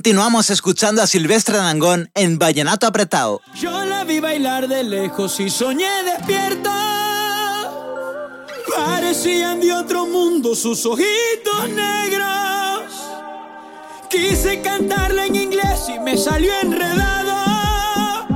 Continuamos 0.06 0.50
escuchando 0.50 1.02
a 1.02 1.08
Silvestre 1.08 1.56
Dangón 1.56 2.12
en 2.14 2.38
Vallenato 2.38 2.86
Apretado. 2.86 3.42
Yo 3.56 3.84
la 3.84 4.04
vi 4.04 4.20
bailar 4.20 4.68
de 4.68 4.84
lejos 4.84 5.40
y 5.40 5.50
soñé 5.50 5.90
despierta. 6.04 7.72
Parecían 8.72 9.60
de 9.60 9.72
otro 9.72 10.06
mundo 10.06 10.54
sus 10.54 10.86
ojitos 10.86 11.68
negros. 11.70 12.92
Quise 14.08 14.60
cantarla 14.60 15.26
en 15.26 15.34
inglés 15.34 15.88
y 15.92 15.98
me 15.98 16.16
salió 16.16 16.52
enredado. 16.62 18.28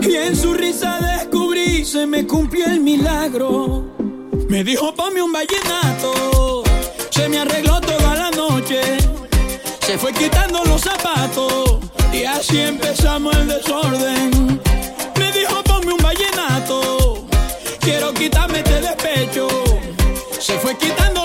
Y 0.00 0.14
en 0.14 0.36
su 0.36 0.52
risa 0.52 1.00
descubrí, 1.00 1.86
se 1.86 2.06
me 2.06 2.26
cumplió 2.26 2.66
el 2.66 2.80
milagro. 2.80 3.94
Me 4.50 4.62
dijo, 4.62 4.94
ponme 4.94 5.22
un 5.22 5.32
vallenato. 5.32 6.64
Se 7.08 7.30
me 7.30 7.38
arregló 7.38 7.80
noche. 7.80 8.05
Fue 9.98 10.12
quitando 10.12 10.62
los 10.64 10.82
zapatos 10.82 11.78
y 12.12 12.24
así 12.24 12.60
empezamos 12.60 13.34
el 13.36 13.48
desorden. 13.48 14.60
Me 15.18 15.32
dijo 15.32 15.62
ponme 15.64 15.94
un 15.94 16.02
vallenato, 16.02 17.26
quiero 17.80 18.12
quitarme 18.12 18.58
este 18.58 18.80
despecho. 18.82 19.48
Se 20.38 20.58
fue 20.58 20.76
quitando 20.76 21.15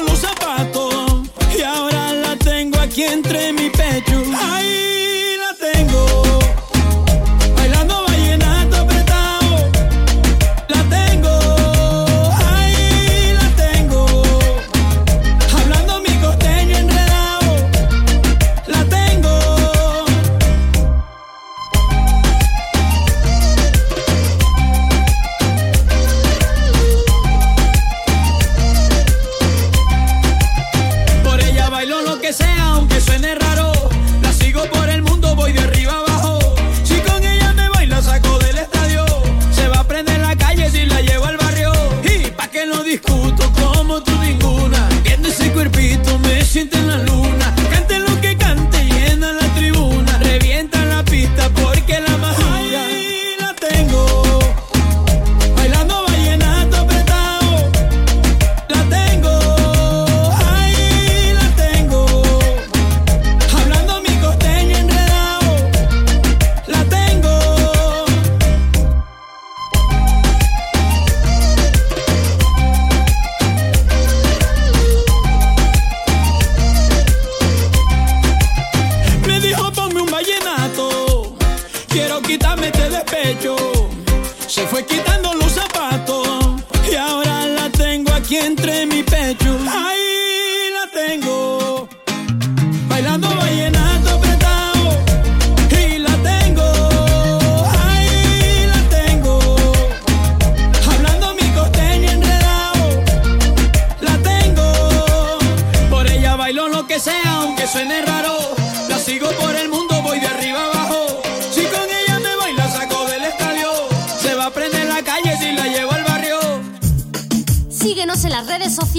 sienten 46.61 46.87
la 46.87 46.97
luz. 46.97 47.10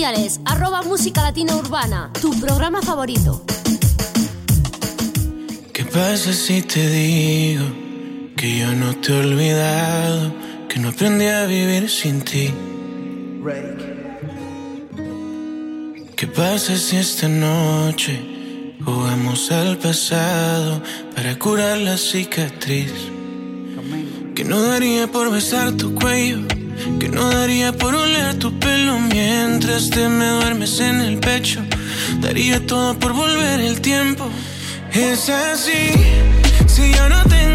Arroba 0.04 0.82
Música 0.82 1.22
Latina 1.22 1.54
Urbana, 1.54 2.10
tu 2.20 2.32
programa 2.40 2.82
favorito. 2.82 3.44
¿Qué 5.72 5.84
pasa 5.84 6.32
si 6.32 6.60
te 6.62 6.88
digo 6.90 7.64
que 8.36 8.58
yo 8.58 8.72
no 8.72 8.96
te 8.96 9.12
he 9.12 9.20
olvidado, 9.20 10.34
que 10.68 10.80
no 10.80 10.88
aprendí 10.88 11.26
a 11.26 11.46
vivir 11.46 11.88
sin 11.88 12.20
ti? 12.22 12.52
¿Qué 16.16 16.26
pasa 16.26 16.76
si 16.76 16.96
esta 16.96 17.28
noche 17.28 18.74
jugamos 18.84 19.52
al 19.52 19.78
pasado 19.78 20.82
para 21.14 21.38
curar 21.38 21.78
la 21.78 21.96
cicatriz? 21.96 22.92
Que 24.34 24.44
no 24.44 24.62
daría 24.62 25.06
por 25.06 25.30
besar 25.30 25.72
tu 25.76 25.94
cuello, 25.94 26.40
que 26.98 27.08
no 27.08 27.28
daría 27.30 27.72
por 27.72 27.94
oler 27.94 28.38
tu 28.38 28.58
pelo 28.58 28.98
mientras 28.98 29.90
te 29.90 30.08
me 30.08 30.26
duermes 30.26 30.80
en 30.80 31.00
el 31.00 31.18
pecho. 31.18 31.60
Daría 32.20 32.64
todo 32.66 32.98
por 32.98 33.12
volver 33.12 33.60
el 33.60 33.80
tiempo. 33.80 34.28
Es 34.92 35.28
así, 35.28 35.90
si 36.66 36.92
yo 36.92 37.08
no 37.08 37.22
tengo 37.24 37.51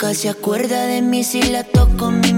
Tu 0.00 0.06
boca 0.06 0.14
se 0.14 0.30
acuerda 0.30 0.86
de 0.86 1.02
mí 1.02 1.22
si 1.24 1.42
la 1.42 1.62
toco, 1.62 2.10
mi 2.10 2.32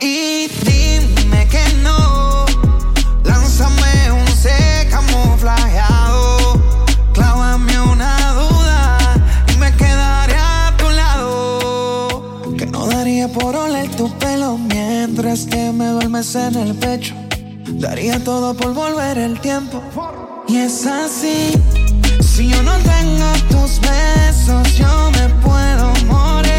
Y 0.00 0.48
dime 0.64 1.46
que 1.46 1.62
no. 1.84 2.44
Lánzame 3.22 4.10
un 4.10 4.26
C 4.26 4.50
camuflajeado. 4.90 6.60
Clávame 7.14 7.80
una 7.82 8.32
duda 8.32 8.98
y 9.54 9.58
me 9.58 9.72
quedaré 9.76 10.34
a 10.34 10.74
tu 10.76 10.90
lado. 10.90 12.56
Que 12.58 12.66
no 12.66 12.84
daría 12.86 13.28
por 13.28 13.54
oler 13.54 13.88
tu 13.94 14.10
pelo 14.18 14.58
mientras 14.58 15.46
que 15.46 15.70
me 15.70 15.86
duermes 15.86 16.34
en 16.34 16.56
el 16.56 16.74
pecho. 16.74 17.14
Daría 17.68 18.18
todo 18.24 18.54
por 18.54 18.74
volver 18.74 19.18
el 19.18 19.38
tiempo. 19.38 19.80
Y 20.48 20.56
es 20.56 20.84
así. 20.88 21.52
Si 22.20 22.48
yo 22.48 22.60
no 22.64 22.76
tengo 22.78 23.30
tus 23.50 23.80
besos, 23.80 24.74
yo 24.74 25.12
me 25.12 25.28
puedo 25.44 25.92
morir. 26.06 26.49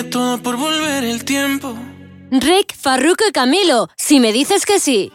Daría 0.00 0.10
todo 0.10 0.42
por 0.42 0.56
volver 0.56 1.04
el 1.04 1.24
tiempo. 1.24 1.74
Rick, 2.30 2.74
Farruko 2.76 3.24
y 3.28 3.32
Camilo, 3.32 3.88
si 3.96 4.20
me 4.20 4.32
dices 4.32 4.64
que 4.64 4.78
sí. 4.78 5.12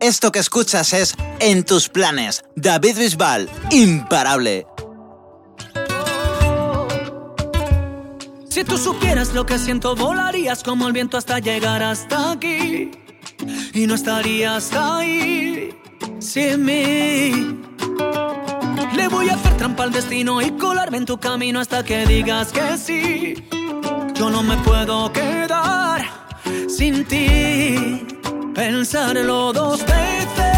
Esto 0.00 0.32
que 0.32 0.38
escuchas 0.38 0.94
es 0.94 1.14
En 1.40 1.64
tus 1.64 1.88
planes, 1.88 2.42
David 2.56 2.98
Bisbal, 2.98 3.48
imparable. 3.70 4.66
Si 8.48 8.64
tú 8.64 8.76
supieras 8.78 9.32
lo 9.32 9.46
que 9.46 9.58
siento, 9.58 9.94
volarías 9.94 10.62
como 10.62 10.86
el 10.86 10.92
viento 10.92 11.16
hasta 11.16 11.38
llegar 11.38 11.82
hasta 11.82 12.32
aquí. 12.32 12.90
Y 13.72 13.86
no 13.86 13.94
estarías 13.94 14.72
ahí 14.72 15.70
sin 16.18 16.64
mí. 16.64 17.60
Le 18.94 19.08
voy 19.08 19.28
a 19.28 19.34
hacer 19.34 19.56
trampa 19.56 19.84
al 19.84 19.92
destino 19.92 20.40
y 20.42 20.50
colarme 20.52 20.98
en 20.98 21.06
tu 21.06 21.18
camino 21.18 21.60
hasta 21.60 21.84
que 21.84 22.06
digas 22.06 22.52
que 22.52 22.76
sí. 22.76 23.34
Yo 24.14 24.30
no 24.30 24.42
me 24.42 24.56
puedo 24.58 25.12
quedar 25.12 26.02
sin 26.68 27.04
ti. 27.04 28.06
Pensarlo 28.54 29.52
dos 29.52 29.80
veces 29.86 30.49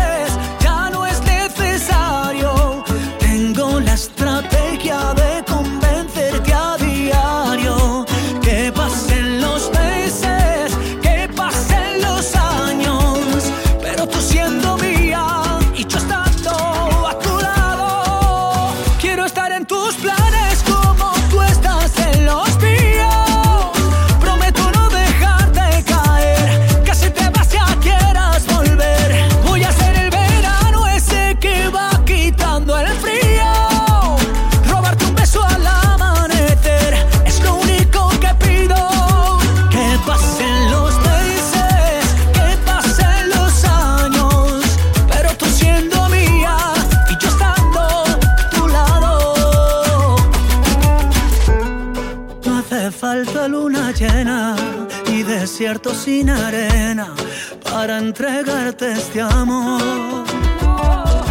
sin 56.05 56.29
arena 56.31 57.15
para 57.63 57.99
entregarte 57.99 58.93
este 58.93 59.21
amor. 59.21 60.25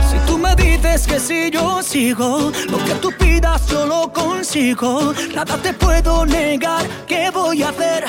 Si 0.10 0.18
tú 0.26 0.38
me 0.38 0.56
dices 0.56 1.06
que 1.06 1.19
si 1.19 1.52
yo 1.52 1.84
sigo, 1.84 2.53
lo 2.69 2.77
que 2.85 2.93
tú 3.02 3.11
pidas 3.19 3.68
yo 3.68 3.85
lo 3.85 4.14
consigo. 4.14 5.14
Nada 5.35 5.57
te 5.57 5.73
puedo 5.73 6.26
negar, 6.26 6.85
¿qué 7.06 7.30
voy 7.31 7.64
a 7.64 7.69
hacer? 7.69 8.06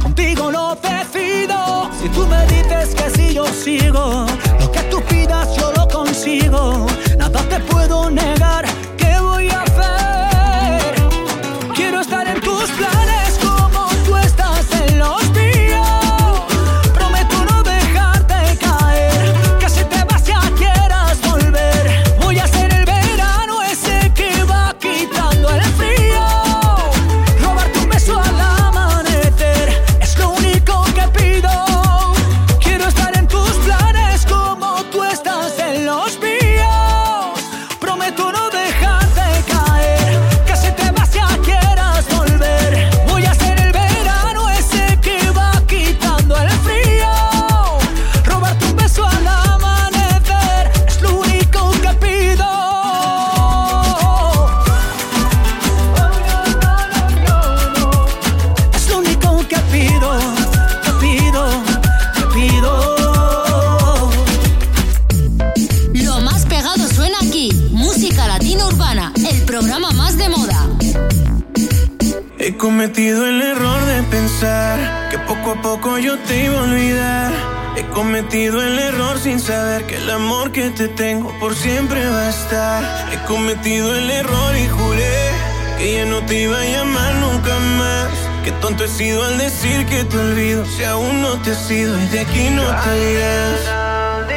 Contigo 0.00 0.50
lo 0.50 0.76
decido. 0.76 1.90
Si 2.00 2.08
tú 2.08 2.26
me 2.26 2.46
dices 2.46 2.94
que 2.94 3.10
si 3.10 3.34
yo 3.34 3.44
sigo, 3.48 4.24
lo 4.58 4.72
que 4.72 4.80
tú 4.90 5.02
pidas 5.02 5.54
yo 5.56 5.70
lo 5.72 5.86
consigo. 5.86 6.86
Nada 7.18 7.40
te 7.42 7.60
puedo 7.60 8.08
negar, 8.08 8.64
poco 75.62 75.98
yo 75.98 76.18
te 76.18 76.44
iba 76.44 76.58
a 76.58 76.62
olvidar. 76.62 77.32
He 77.76 77.84
cometido 77.88 78.62
el 78.62 78.78
error 78.78 79.18
sin 79.18 79.38
saber 79.38 79.86
que 79.86 79.96
el 79.96 80.10
amor 80.10 80.50
que 80.50 80.70
te 80.70 80.88
tengo 80.88 81.32
por 81.38 81.54
siempre 81.54 82.06
va 82.08 82.22
a 82.22 82.30
estar. 82.30 83.12
He 83.12 83.18
cometido 83.26 83.94
el 83.94 84.10
error 84.10 84.56
y 84.56 84.68
juré 84.68 85.30
que 85.78 85.94
ya 85.94 86.06
no 86.06 86.24
te 86.26 86.42
iba 86.42 86.58
a 86.58 86.64
llamar 86.64 87.14
nunca 87.16 87.54
más. 87.78 88.08
Qué 88.44 88.52
tonto 88.52 88.84
he 88.84 88.88
sido 88.88 89.24
al 89.24 89.38
decir 89.38 89.84
que 89.86 90.04
te 90.04 90.18
olvido 90.18 90.64
si 90.64 90.84
aún 90.84 91.22
no 91.22 91.40
te 91.42 91.50
has 91.52 91.70
ido 91.70 92.00
y 92.00 92.06
de 92.06 92.20
aquí 92.20 92.48
no 92.50 92.62
te 92.62 93.12
irás. 93.12 93.86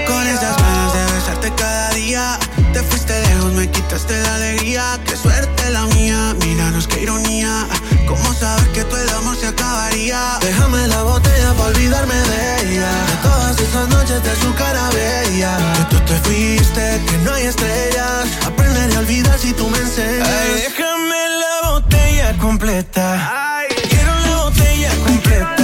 Con 0.07 0.27
esas 0.27 0.57
ganas 0.57 0.93
de 0.93 1.13
besarte 1.13 1.53
cada 1.55 1.89
día 1.91 2.39
Te 2.73 2.81
fuiste 2.81 3.19
lejos, 3.21 3.53
me 3.53 3.69
quitaste 3.69 4.19
la 4.21 4.35
alegría 4.35 4.99
Qué 5.05 5.15
suerte 5.15 5.69
la 5.69 5.85
mía, 5.85 6.35
míranos 6.39 6.87
qué 6.87 7.03
ironía 7.03 7.67
¿Cómo 8.09 8.33
sabes 8.33 8.67
que 8.69 8.83
todo 8.85 8.99
el 8.99 9.09
amor 9.09 9.35
se 9.37 9.45
acabaría? 9.45 10.39
Déjame 10.41 10.87
la 10.87 11.03
botella 11.03 11.53
para 11.53 11.69
olvidarme 11.69 12.15
de 12.15 12.61
ella. 12.63 12.91
De 13.05 13.15
todas 13.21 13.59
esas 13.59 13.87
noches 13.89 14.23
de 14.23 14.35
su 14.37 14.51
cara 14.55 14.89
bella. 14.89 15.51
Que 15.75 15.95
tú 15.95 15.97
te 16.05 16.15
fuiste, 16.25 17.01
que 17.07 17.17
no 17.19 17.33
hay 17.33 17.43
estrellas 17.45 18.25
Aprenderé 18.47 18.95
a 18.95 18.99
olvidar 18.99 19.37
si 19.37 19.53
tú 19.53 19.69
me 19.69 19.77
enseñas. 19.77 20.27
Ay, 20.27 20.55
déjame 20.55 21.21
la 21.43 21.69
botella 21.69 22.37
completa. 22.39 23.63
Quiero 23.89 24.11
la 24.25 24.35
botella 24.43 24.89
completa. 25.05 25.58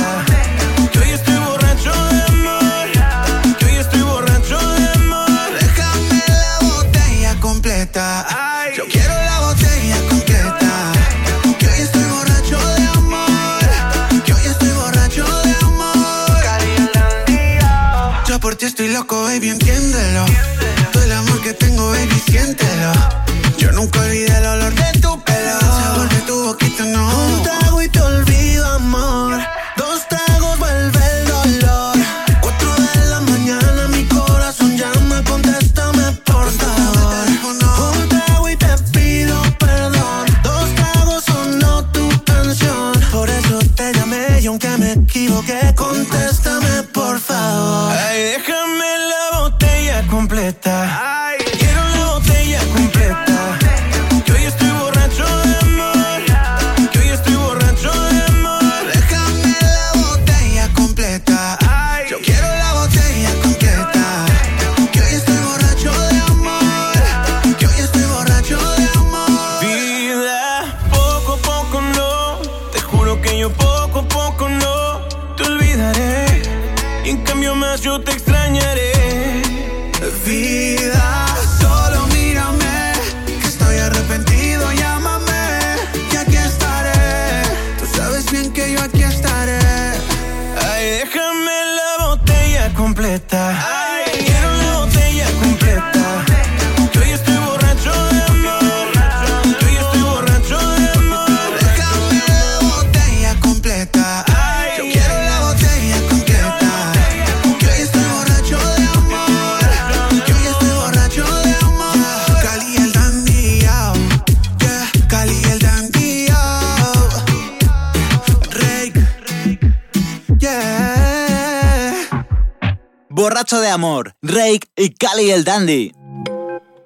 El 125.35 125.43
Dandy. 125.43 125.93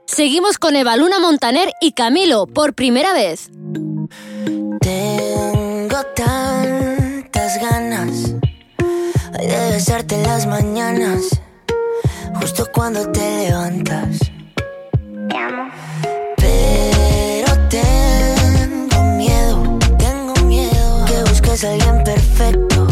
Seguimos 0.08 0.58
con 0.58 0.76
Eva 0.76 0.98
Luna 0.98 1.20
Montaner 1.20 1.72
y 1.82 1.92
Camilo 1.92 2.48
por 2.48 2.74
primera 2.74 3.14
vez. 3.14 3.52
Tengo 4.82 6.04
tantas 6.16 7.62
ganas 7.62 8.34
de 9.40 9.70
besarte 9.72 10.16
en 10.16 10.24
las 10.24 10.48
mañanas, 10.48 11.40
justo 12.40 12.68
cuando 12.74 13.12
te 13.12 13.50
levantas. 13.50 14.18
Pero 16.38 17.70
tengo 17.70 19.04
miedo, 19.16 19.80
tengo 20.00 20.34
miedo 20.46 21.06
que 21.06 21.30
busques 21.30 21.64
a 21.66 21.74
alguien 21.74 22.04
perfecto 22.04 22.88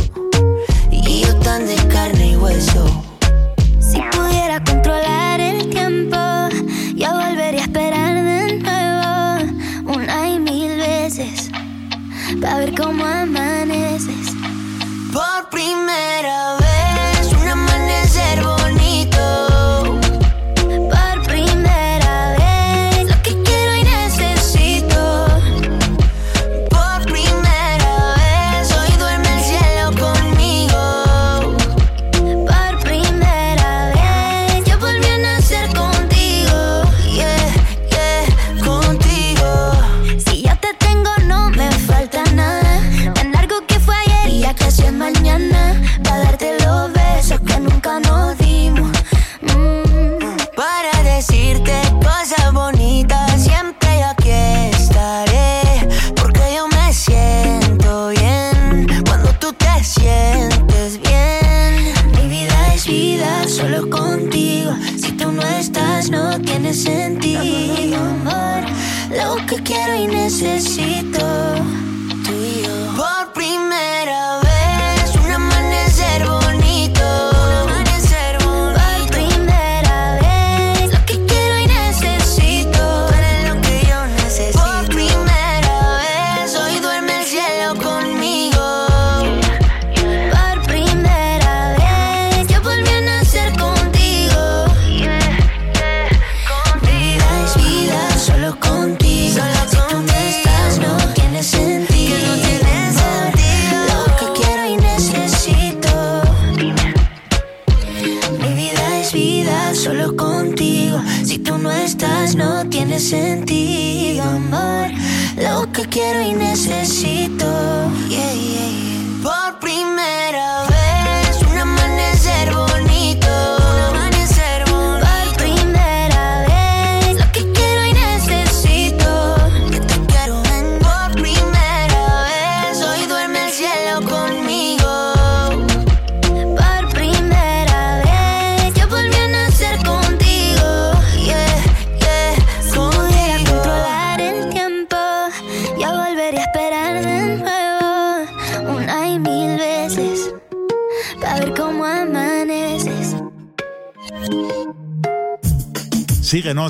y 0.91 1.21
yo 1.21 1.35
tan 1.39 1.65
de 1.65 1.75
carne 1.87 2.27
y 2.33 2.35
hueso. 2.35 3.06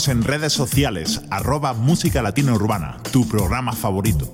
En 0.06 0.24
redes 0.24 0.54
sociales, 0.54 1.22
arroba 1.32 1.74
Música 1.74 2.22
Latina 2.22 2.54
Urbana, 2.54 2.98
tu 3.12 3.28
programa 3.28 3.74
favorito. 3.74 4.32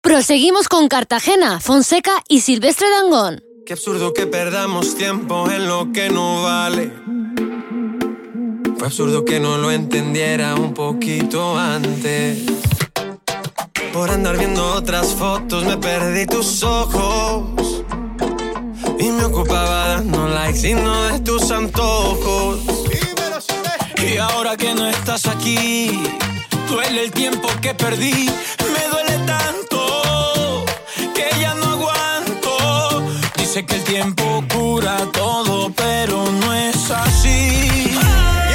Proseguimos 0.00 0.68
con 0.68 0.88
Cartagena, 0.88 1.60
Fonseca 1.60 2.12
y 2.28 2.40
Silvestre 2.40 2.86
Dangón. 2.88 3.42
Qué 3.66 3.74
absurdo 3.74 4.14
que 4.14 4.26
perdamos 4.26 4.96
tiempo 4.96 5.50
en 5.50 5.68
lo 5.68 5.92
que 5.92 6.08
no 6.08 6.42
vale. 6.42 6.94
Fue 8.78 8.86
absurdo 8.86 9.26
que 9.26 9.38
no 9.38 9.58
lo 9.58 9.70
entendiera 9.70 10.54
un 10.54 10.72
poquito 10.72 11.58
antes. 11.58 12.46
Por 13.92 14.08
andar 14.08 14.38
viendo 14.38 14.64
otras 14.72 15.14
fotos 15.14 15.66
me 15.66 15.76
perdí 15.76 16.24
tus 16.24 16.62
ojos. 16.62 17.84
Y 18.98 19.10
me 19.10 19.24
ocupaba 19.26 19.88
dando 19.88 20.26
likes 20.26 20.66
y 20.70 20.74
no 20.74 21.04
de 21.04 21.20
tus 21.20 21.50
antojos. 21.50 22.69
Y 24.02 24.16
ahora 24.16 24.56
que 24.56 24.74
no 24.74 24.88
estás 24.88 25.26
aquí, 25.26 25.90
duele 26.68 27.04
el 27.04 27.10
tiempo 27.10 27.48
que 27.60 27.74
perdí. 27.74 28.30
Me 28.74 28.88
duele 28.90 29.18
tanto 29.26 30.64
que 31.14 31.28
ya 31.40 31.54
no 31.54 31.66
aguanto. 31.66 33.06
Dice 33.36 33.64
que 33.66 33.76
el 33.76 33.84
tiempo 33.84 34.44
cura 34.52 34.96
todo, 35.12 35.70
pero 35.72 36.30
no 36.32 36.54
es 36.54 36.90
así. 36.90 37.94
¡Ah! 38.02 38.49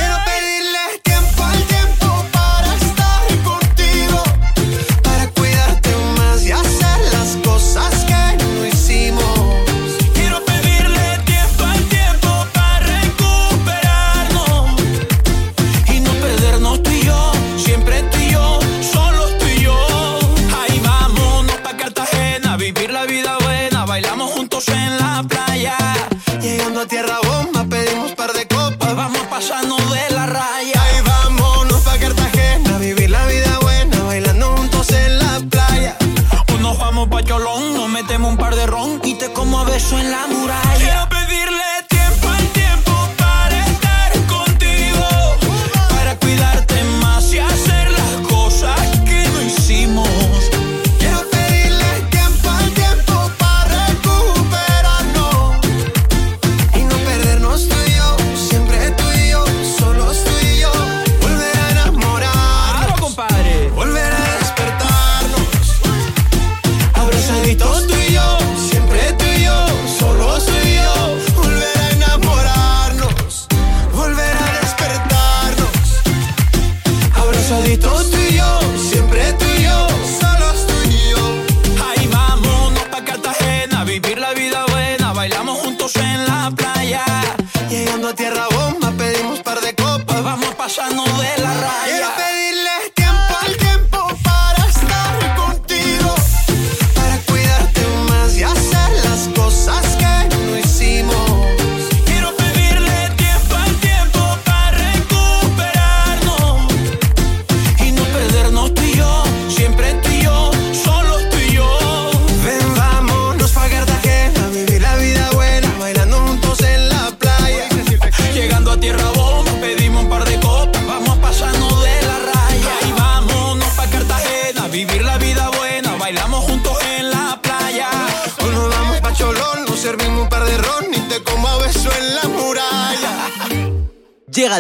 piso 39.86 40.00
en 40.00 40.10
la 40.10 40.26
muralla. 40.28 41.15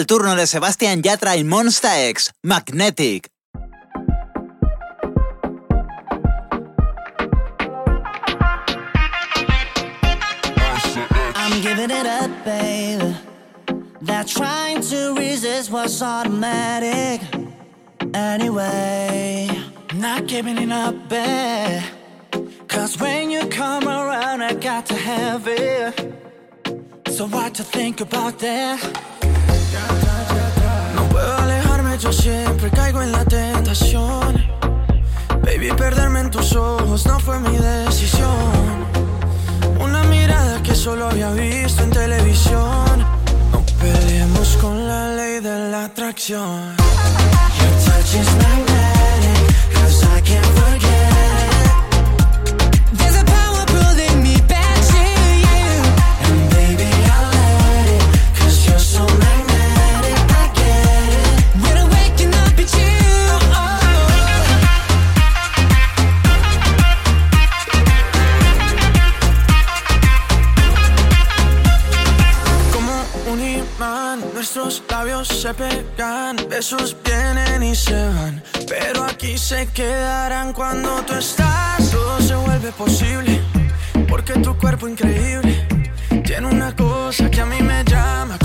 el 0.06 0.08
turno 0.08 0.36
de 0.36 0.46
Sebastián 0.46 1.02
Yatra 1.02 1.36
y 1.36 1.44
Monster 1.44 2.10
X, 2.10 2.32
Magnetic. 2.44 3.28
I'm 11.36 11.60
giving 11.64 11.90
it 11.90 12.06
up, 12.06 12.30
babe. 12.46 13.16
That 14.04 14.28
trying 14.28 14.82
to 14.82 15.16
resist 15.16 15.72
was 15.72 16.00
automatic. 16.04 17.22
Anyway, 18.14 19.50
not 19.96 20.28
giving 20.28 20.60
it 20.60 20.72
up, 20.72 21.10
babe. 21.10 21.82
Cause 22.68 23.00
when 23.00 23.32
you 23.32 23.48
come 23.48 23.88
around, 23.88 24.44
I 24.44 24.54
got 24.54 24.86
to 24.86 24.96
have 24.96 25.48
it. 25.48 26.14
So, 27.10 27.26
what 27.28 27.56
to 27.56 27.64
think 27.64 28.02
about 28.02 28.38
that? 28.40 29.35
No 30.96 31.04
puedo 31.10 31.38
alejarme, 31.38 31.98
yo 31.98 32.12
siempre 32.12 32.70
caigo 32.72 33.02
en 33.02 33.12
la 33.12 33.26
tentación. 33.26 34.46
Baby, 35.44 35.72
perderme 35.78 36.22
en 36.22 36.32
tus 36.32 36.56
ojos 36.56 37.06
no 37.06 37.20
fue 37.20 37.40
mi 37.40 37.58
decisión. 37.58 38.86
Una 39.80 40.04
mirada 40.04 40.62
que 40.64 40.74
solo 40.76 41.08
había 41.10 41.32
visto 41.32 41.84
en 41.84 41.92
televisión. 41.92 43.00
No 43.52 43.64
peleemos 43.80 44.58
con 44.62 44.88
la 44.88 45.10
ley 45.16 45.40
de 45.40 45.70
la 45.70 45.86
atracción. 45.86 46.76
Your 47.60 47.72
touch 47.86 48.16
is 48.16 48.30
magnetic, 48.44 49.56
cause 49.74 50.04
I 50.04 50.22
can't 50.22 50.65
se 75.28 75.54
pegan, 75.54 76.36
besos 76.50 76.96
vienen 77.04 77.64
y 77.64 77.76
se 77.76 77.94
van, 77.94 78.44
pero 78.68 79.04
aquí 79.04 79.38
se 79.38 79.68
quedarán 79.68 80.54
cuando 80.54 81.02
tú 81.04 81.14
estás. 81.14 81.92
Todo 81.92 82.22
se 82.22 82.36
vuelve 82.36 82.72
posible, 82.72 83.42
porque 84.08 84.34
tu 84.34 84.58
cuerpo 84.58 84.88
increíble 84.88 85.68
tiene 86.24 86.48
una 86.48 86.76
cosa 86.76 87.30
que 87.30 87.42
a 87.42 87.46
mí 87.46 87.62
me 87.62 87.84
llama 87.84 88.38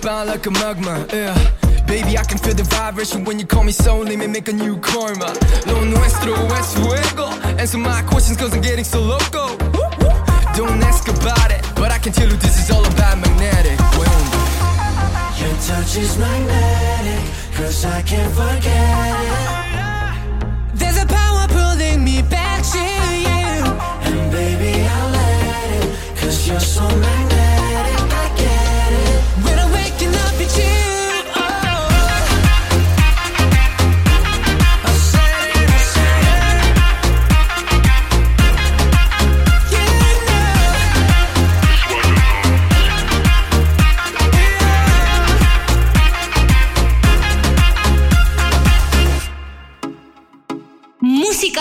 perspire 0.00 0.26
like 0.26 0.46
a 0.46 0.50
magma. 0.50 1.06
Yeah. 1.12 1.34
Baby, 1.86 2.16
I 2.16 2.24
can 2.24 2.38
feel 2.38 2.54
the 2.54 2.62
vibration 2.62 3.24
when 3.24 3.38
you 3.38 3.46
call 3.46 3.64
me 3.64 3.72
soul, 3.72 4.04
let 4.04 4.18
me 4.18 4.26
make 4.26 4.48
a 4.48 4.52
new 4.52 4.78
karma. 4.78 5.32
Lo 5.66 5.84
nuestro 5.84 6.34
es 6.58 6.74
fuego. 6.74 7.26
Answer 7.58 7.78
my 7.78 8.02
questions 8.02 8.38
cause 8.38 8.54
I'm 8.54 8.60
getting 8.60 8.84
so 8.84 9.00
loco. 9.00 9.56
Don't 10.54 10.82
ask 10.82 11.08
about 11.08 11.50
it, 11.50 11.62
but 11.74 11.90
I 11.90 11.98
can 11.98 12.12
tell 12.12 12.28
you 12.28 12.36
this 12.36 12.58
is 12.58 12.70
all 12.70 12.84
about 12.84 13.18
magnetic. 13.18 13.78
Your 15.40 15.54
touch 15.66 15.96
is 15.96 16.16
magnetic, 16.18 17.24
cause 17.54 17.84
I 17.84 18.02
can't 18.02 18.32
forget 18.32 19.14
it. 19.26 20.78
There's 20.78 20.98
a 21.02 21.06
power 21.06 21.46
pulling 21.48 22.04
me 22.04 22.22
back 22.22 22.62
to 22.72 22.84
you. 23.26 23.64
And 24.06 24.30
baby, 24.30 24.82
I'll 24.86 25.10
let 25.10 25.84
it, 25.84 26.18
cause 26.18 26.46
you're 26.46 26.60
so 26.60 26.82
magnetic, 26.82 27.29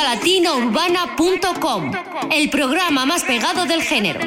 musicalatinourbana.com, 0.10 1.92
el 2.32 2.50
programa 2.50 3.06
más 3.06 3.24
pegado 3.24 3.66
del 3.66 3.84
género. 3.84 4.20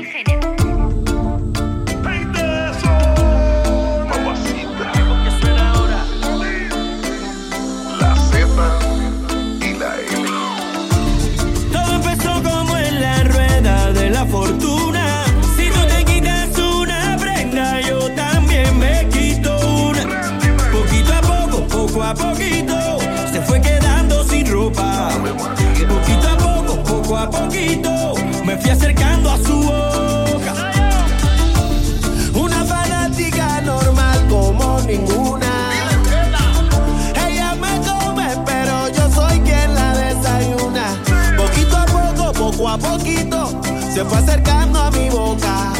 Se 44.02 44.08
fue 44.08 44.18
acercando 44.18 44.78
a 44.80 44.90
mi 44.90 45.08
boca. 45.10 45.72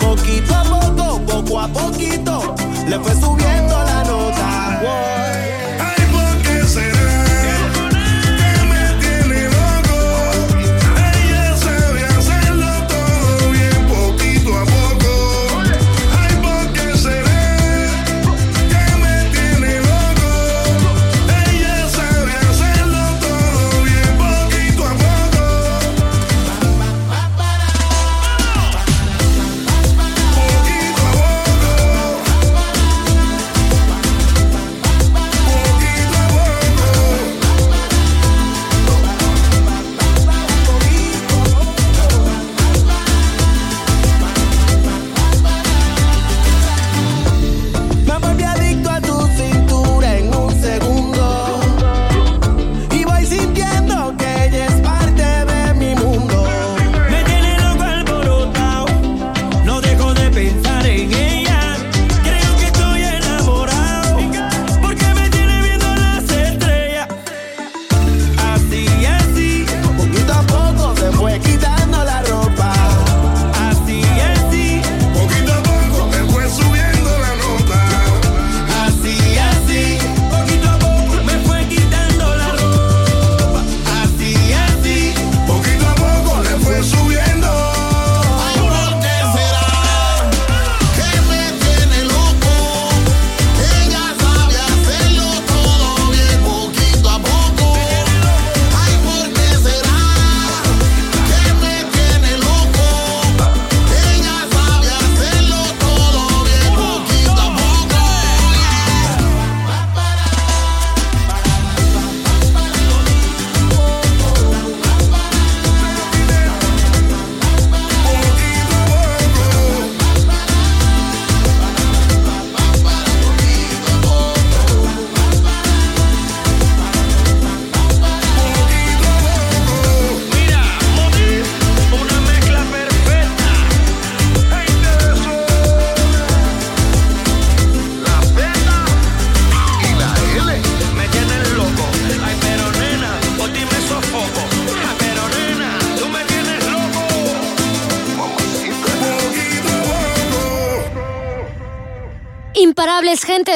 Poquito 0.00 0.54
a 0.54 0.62
poco, 0.64 1.20
poco 1.20 1.60
a 1.60 1.68
poquito, 1.68 2.54
le 2.86 2.98
fue 2.98 3.14
subiendo 3.14 3.74
la 3.84 4.04
nota. 4.04 4.19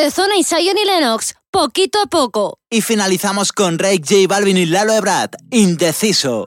De 0.04 0.10
zona 0.10 0.36
y 0.36 0.44
Sion 0.44 0.76
y 0.76 0.84
Lennox, 0.84 1.34
poquito 1.50 1.98
a 2.02 2.06
poco. 2.06 2.58
Y 2.68 2.82
finalizamos 2.82 3.54
con 3.54 3.78
Rake, 3.78 4.02
J 4.06 4.28
Balvin 4.28 4.58
y 4.58 4.66
Lalo 4.66 4.92
Ebrard, 4.92 5.30
Indeciso. 5.50 6.46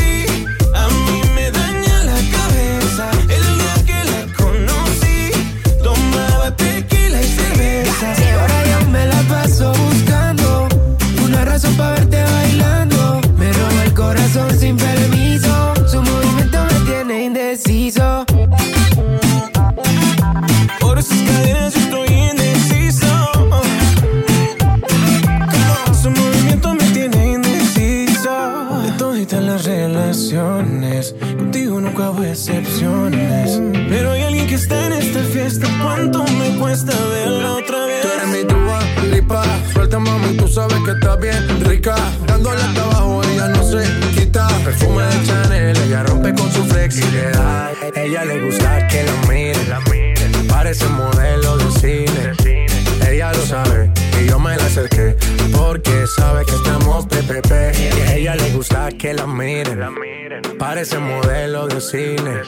buscando 9.69 10.67
una 11.23 11.45
razón 11.45 11.75
para 11.75 11.91
verte 11.91 12.23
bailando. 12.23 13.21
Me 13.37 13.51
roba 13.53 13.83
el 13.85 13.93
corazón 13.93 14.49
sin 14.57 14.75
permiso, 14.75 15.73
su 15.87 16.01
movimiento 16.01 16.57
me 16.65 16.79
tiene 16.85 17.25
indeciso. 17.25 18.25
Por 20.79 20.97
esas 20.99 21.17
cadenas 21.19 21.73
yo 21.73 21.79
estoy 21.79 22.07
indeciso. 22.07 23.07
Su 26.01 26.09
movimiento 26.09 26.73
me 26.73 26.85
tiene 26.91 27.33
indeciso. 27.33 28.81
De 28.83 28.91
toditas 28.97 29.43
las 29.43 29.65
relaciones, 29.65 31.15
contigo 31.37 31.79
nunca 31.79 32.09
hubo 32.09 32.23
excepciones. 32.23 33.61
Pero 33.89 34.11
hay 34.11 34.23
alguien 34.23 34.47
que 34.47 34.55
está 34.55 34.87
en 34.87 34.93
esta 34.93 35.19
fiesta. 35.23 35.67
¿Cuánto 35.83 36.23
me 36.23 36.57
cuesta 36.57 36.93
verla 37.11 37.53
otra 37.53 37.80
Mami, 39.99 40.37
tú 40.37 40.47
sabes 40.47 40.77
que 40.85 40.91
está 40.91 41.15
bien 41.17 41.65
rica. 41.65 41.95
Dándole 42.25 42.61
hasta 42.61 42.83
abajo, 42.83 43.21
ella 43.23 43.47
no 43.49 43.63
se 43.63 43.83
quita. 44.15 44.47
Perfume 44.63 45.03
de 45.03 45.23
Chanel, 45.25 45.77
ella 45.77 46.03
rompe 46.03 46.33
con 46.33 46.51
su 46.51 46.63
flexibilidad. 46.65 47.71
Ella 47.95 48.25
le 48.25 48.39
gusta 48.45 48.87
que 48.87 49.03
la 49.03 49.13
miren. 49.27 50.47
Parece 50.47 50.87
modelo 50.87 51.57
de 51.57 51.71
cine. 51.71 52.33
Ella 53.09 53.33
lo 53.33 53.45
sabe 53.45 53.91
y 54.21 54.29
yo 54.29 54.39
me 54.39 54.55
la 54.55 54.63
acerqué 54.63 55.17
porque 55.51 56.05
sabe 56.15 56.45
que 56.45 56.55
estamos 56.55 57.05
PPP. 57.07 57.51
Y 57.77 58.01
a 58.01 58.15
ella 58.15 58.35
le 58.35 58.51
gusta 58.51 58.89
que 58.97 59.13
la 59.13 59.27
miren. 59.27 59.79
Parece 60.57 60.99
modelo 60.99 61.67
de 61.67 61.81
cine. 61.81 62.41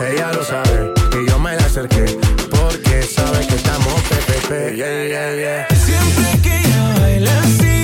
Ella 0.00 0.32
lo 0.32 0.42
sabe 0.42 0.92
y 1.20 1.28
yo 1.28 1.38
me 1.38 1.56
la 1.56 1.64
acerqué 1.66 2.39
porque 2.70 3.02
sabe 3.02 3.46
que 3.46 3.54
estamos 3.56 3.94
PPP. 4.02 4.76
Yeah, 4.76 5.06
yeah, 5.08 5.34
yeah. 5.34 5.66
Siempre 5.74 6.40
que 6.42 6.56
ella 6.56 6.94
baila 7.00 7.40
así, 7.40 7.79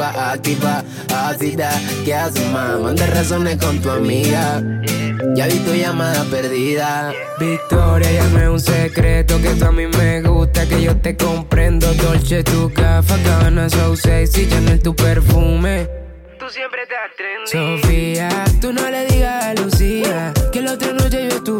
motiva, 0.00 0.32
activa, 0.32 0.84
ácida. 1.14 1.70
¿Qué 2.04 2.14
haces, 2.14 2.46
más? 2.50 2.78
Manda 2.80 3.06
razones 3.06 3.56
con 3.56 3.80
tu 3.80 3.90
amiga. 3.90 4.62
Ya 5.34 5.46
vi 5.46 5.58
tu 5.58 5.74
llamada 5.74 6.24
perdida. 6.24 7.12
Victoria, 7.38 8.10
llame 8.10 8.48
un 8.48 8.60
secreto 8.60 9.40
que 9.40 9.50
tú 9.50 9.64
a 9.66 9.72
mí 9.72 9.86
me 9.86 10.22
gusta, 10.22 10.66
que 10.66 10.82
yo 10.82 10.96
te 10.96 11.16
comprendo. 11.16 11.92
Dolce, 11.94 12.42
tu 12.42 12.72
café, 12.72 13.14
cabana, 13.22 13.68
so 13.68 13.96
sexy, 13.96 14.48
Chanel, 14.48 14.80
tu 14.80 14.94
perfume. 14.94 15.88
Tú 16.38 16.48
siempre 16.48 16.82
estás 16.82 17.10
trendy. 17.16 17.80
Sofía, 17.82 18.28
tú 18.60 18.72
no 18.72 18.90
le 18.90 19.06
digas 19.06 19.44
a 19.44 19.54
Lucía 19.54 20.32
que 20.52 20.62
la 20.62 20.72
otra 20.72 20.92
noche 20.92 21.28
yo 21.28 21.36
estuve 21.36 21.59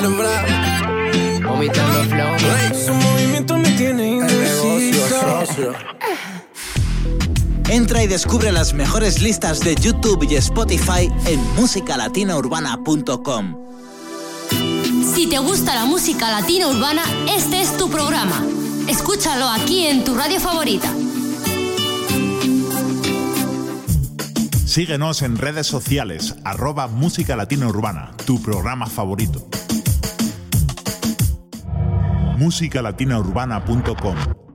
Vomitando 0.00 2.04
flow. 2.04 2.38
Su 2.86 2.94
movimiento 2.94 3.58
me 3.58 3.68
tiene 3.72 4.06
indeciso. 4.06 5.74
Entra 7.68 8.04
y 8.04 8.06
descubre 8.06 8.52
las 8.52 8.74
mejores 8.74 9.20
listas 9.20 9.58
de 9.58 9.74
YouTube 9.74 10.24
y 10.30 10.36
Spotify 10.36 11.10
en 11.26 11.40
musicalatinaurbana.com. 11.56 13.56
Si 15.14 15.26
te 15.28 15.38
gusta 15.38 15.74
la 15.74 15.84
música 15.84 16.30
latina 16.30 16.68
urbana, 16.68 17.02
este 17.36 17.60
es 17.60 17.76
tu 17.76 17.90
programa. 17.90 18.46
Escúchalo 18.86 19.48
aquí 19.48 19.86
en 19.86 20.04
tu 20.04 20.14
radio 20.14 20.38
favorita. 20.38 20.92
Síguenos 24.64 25.22
en 25.22 25.36
redes 25.36 25.66
sociales, 25.66 26.36
arroba 26.44 26.86
Música 26.86 27.34
Latina 27.34 27.66
Urbana, 27.66 28.12
tu 28.24 28.40
programa 28.40 28.86
favorito. 28.86 29.48
musicalatinaurbana.com 32.38 34.47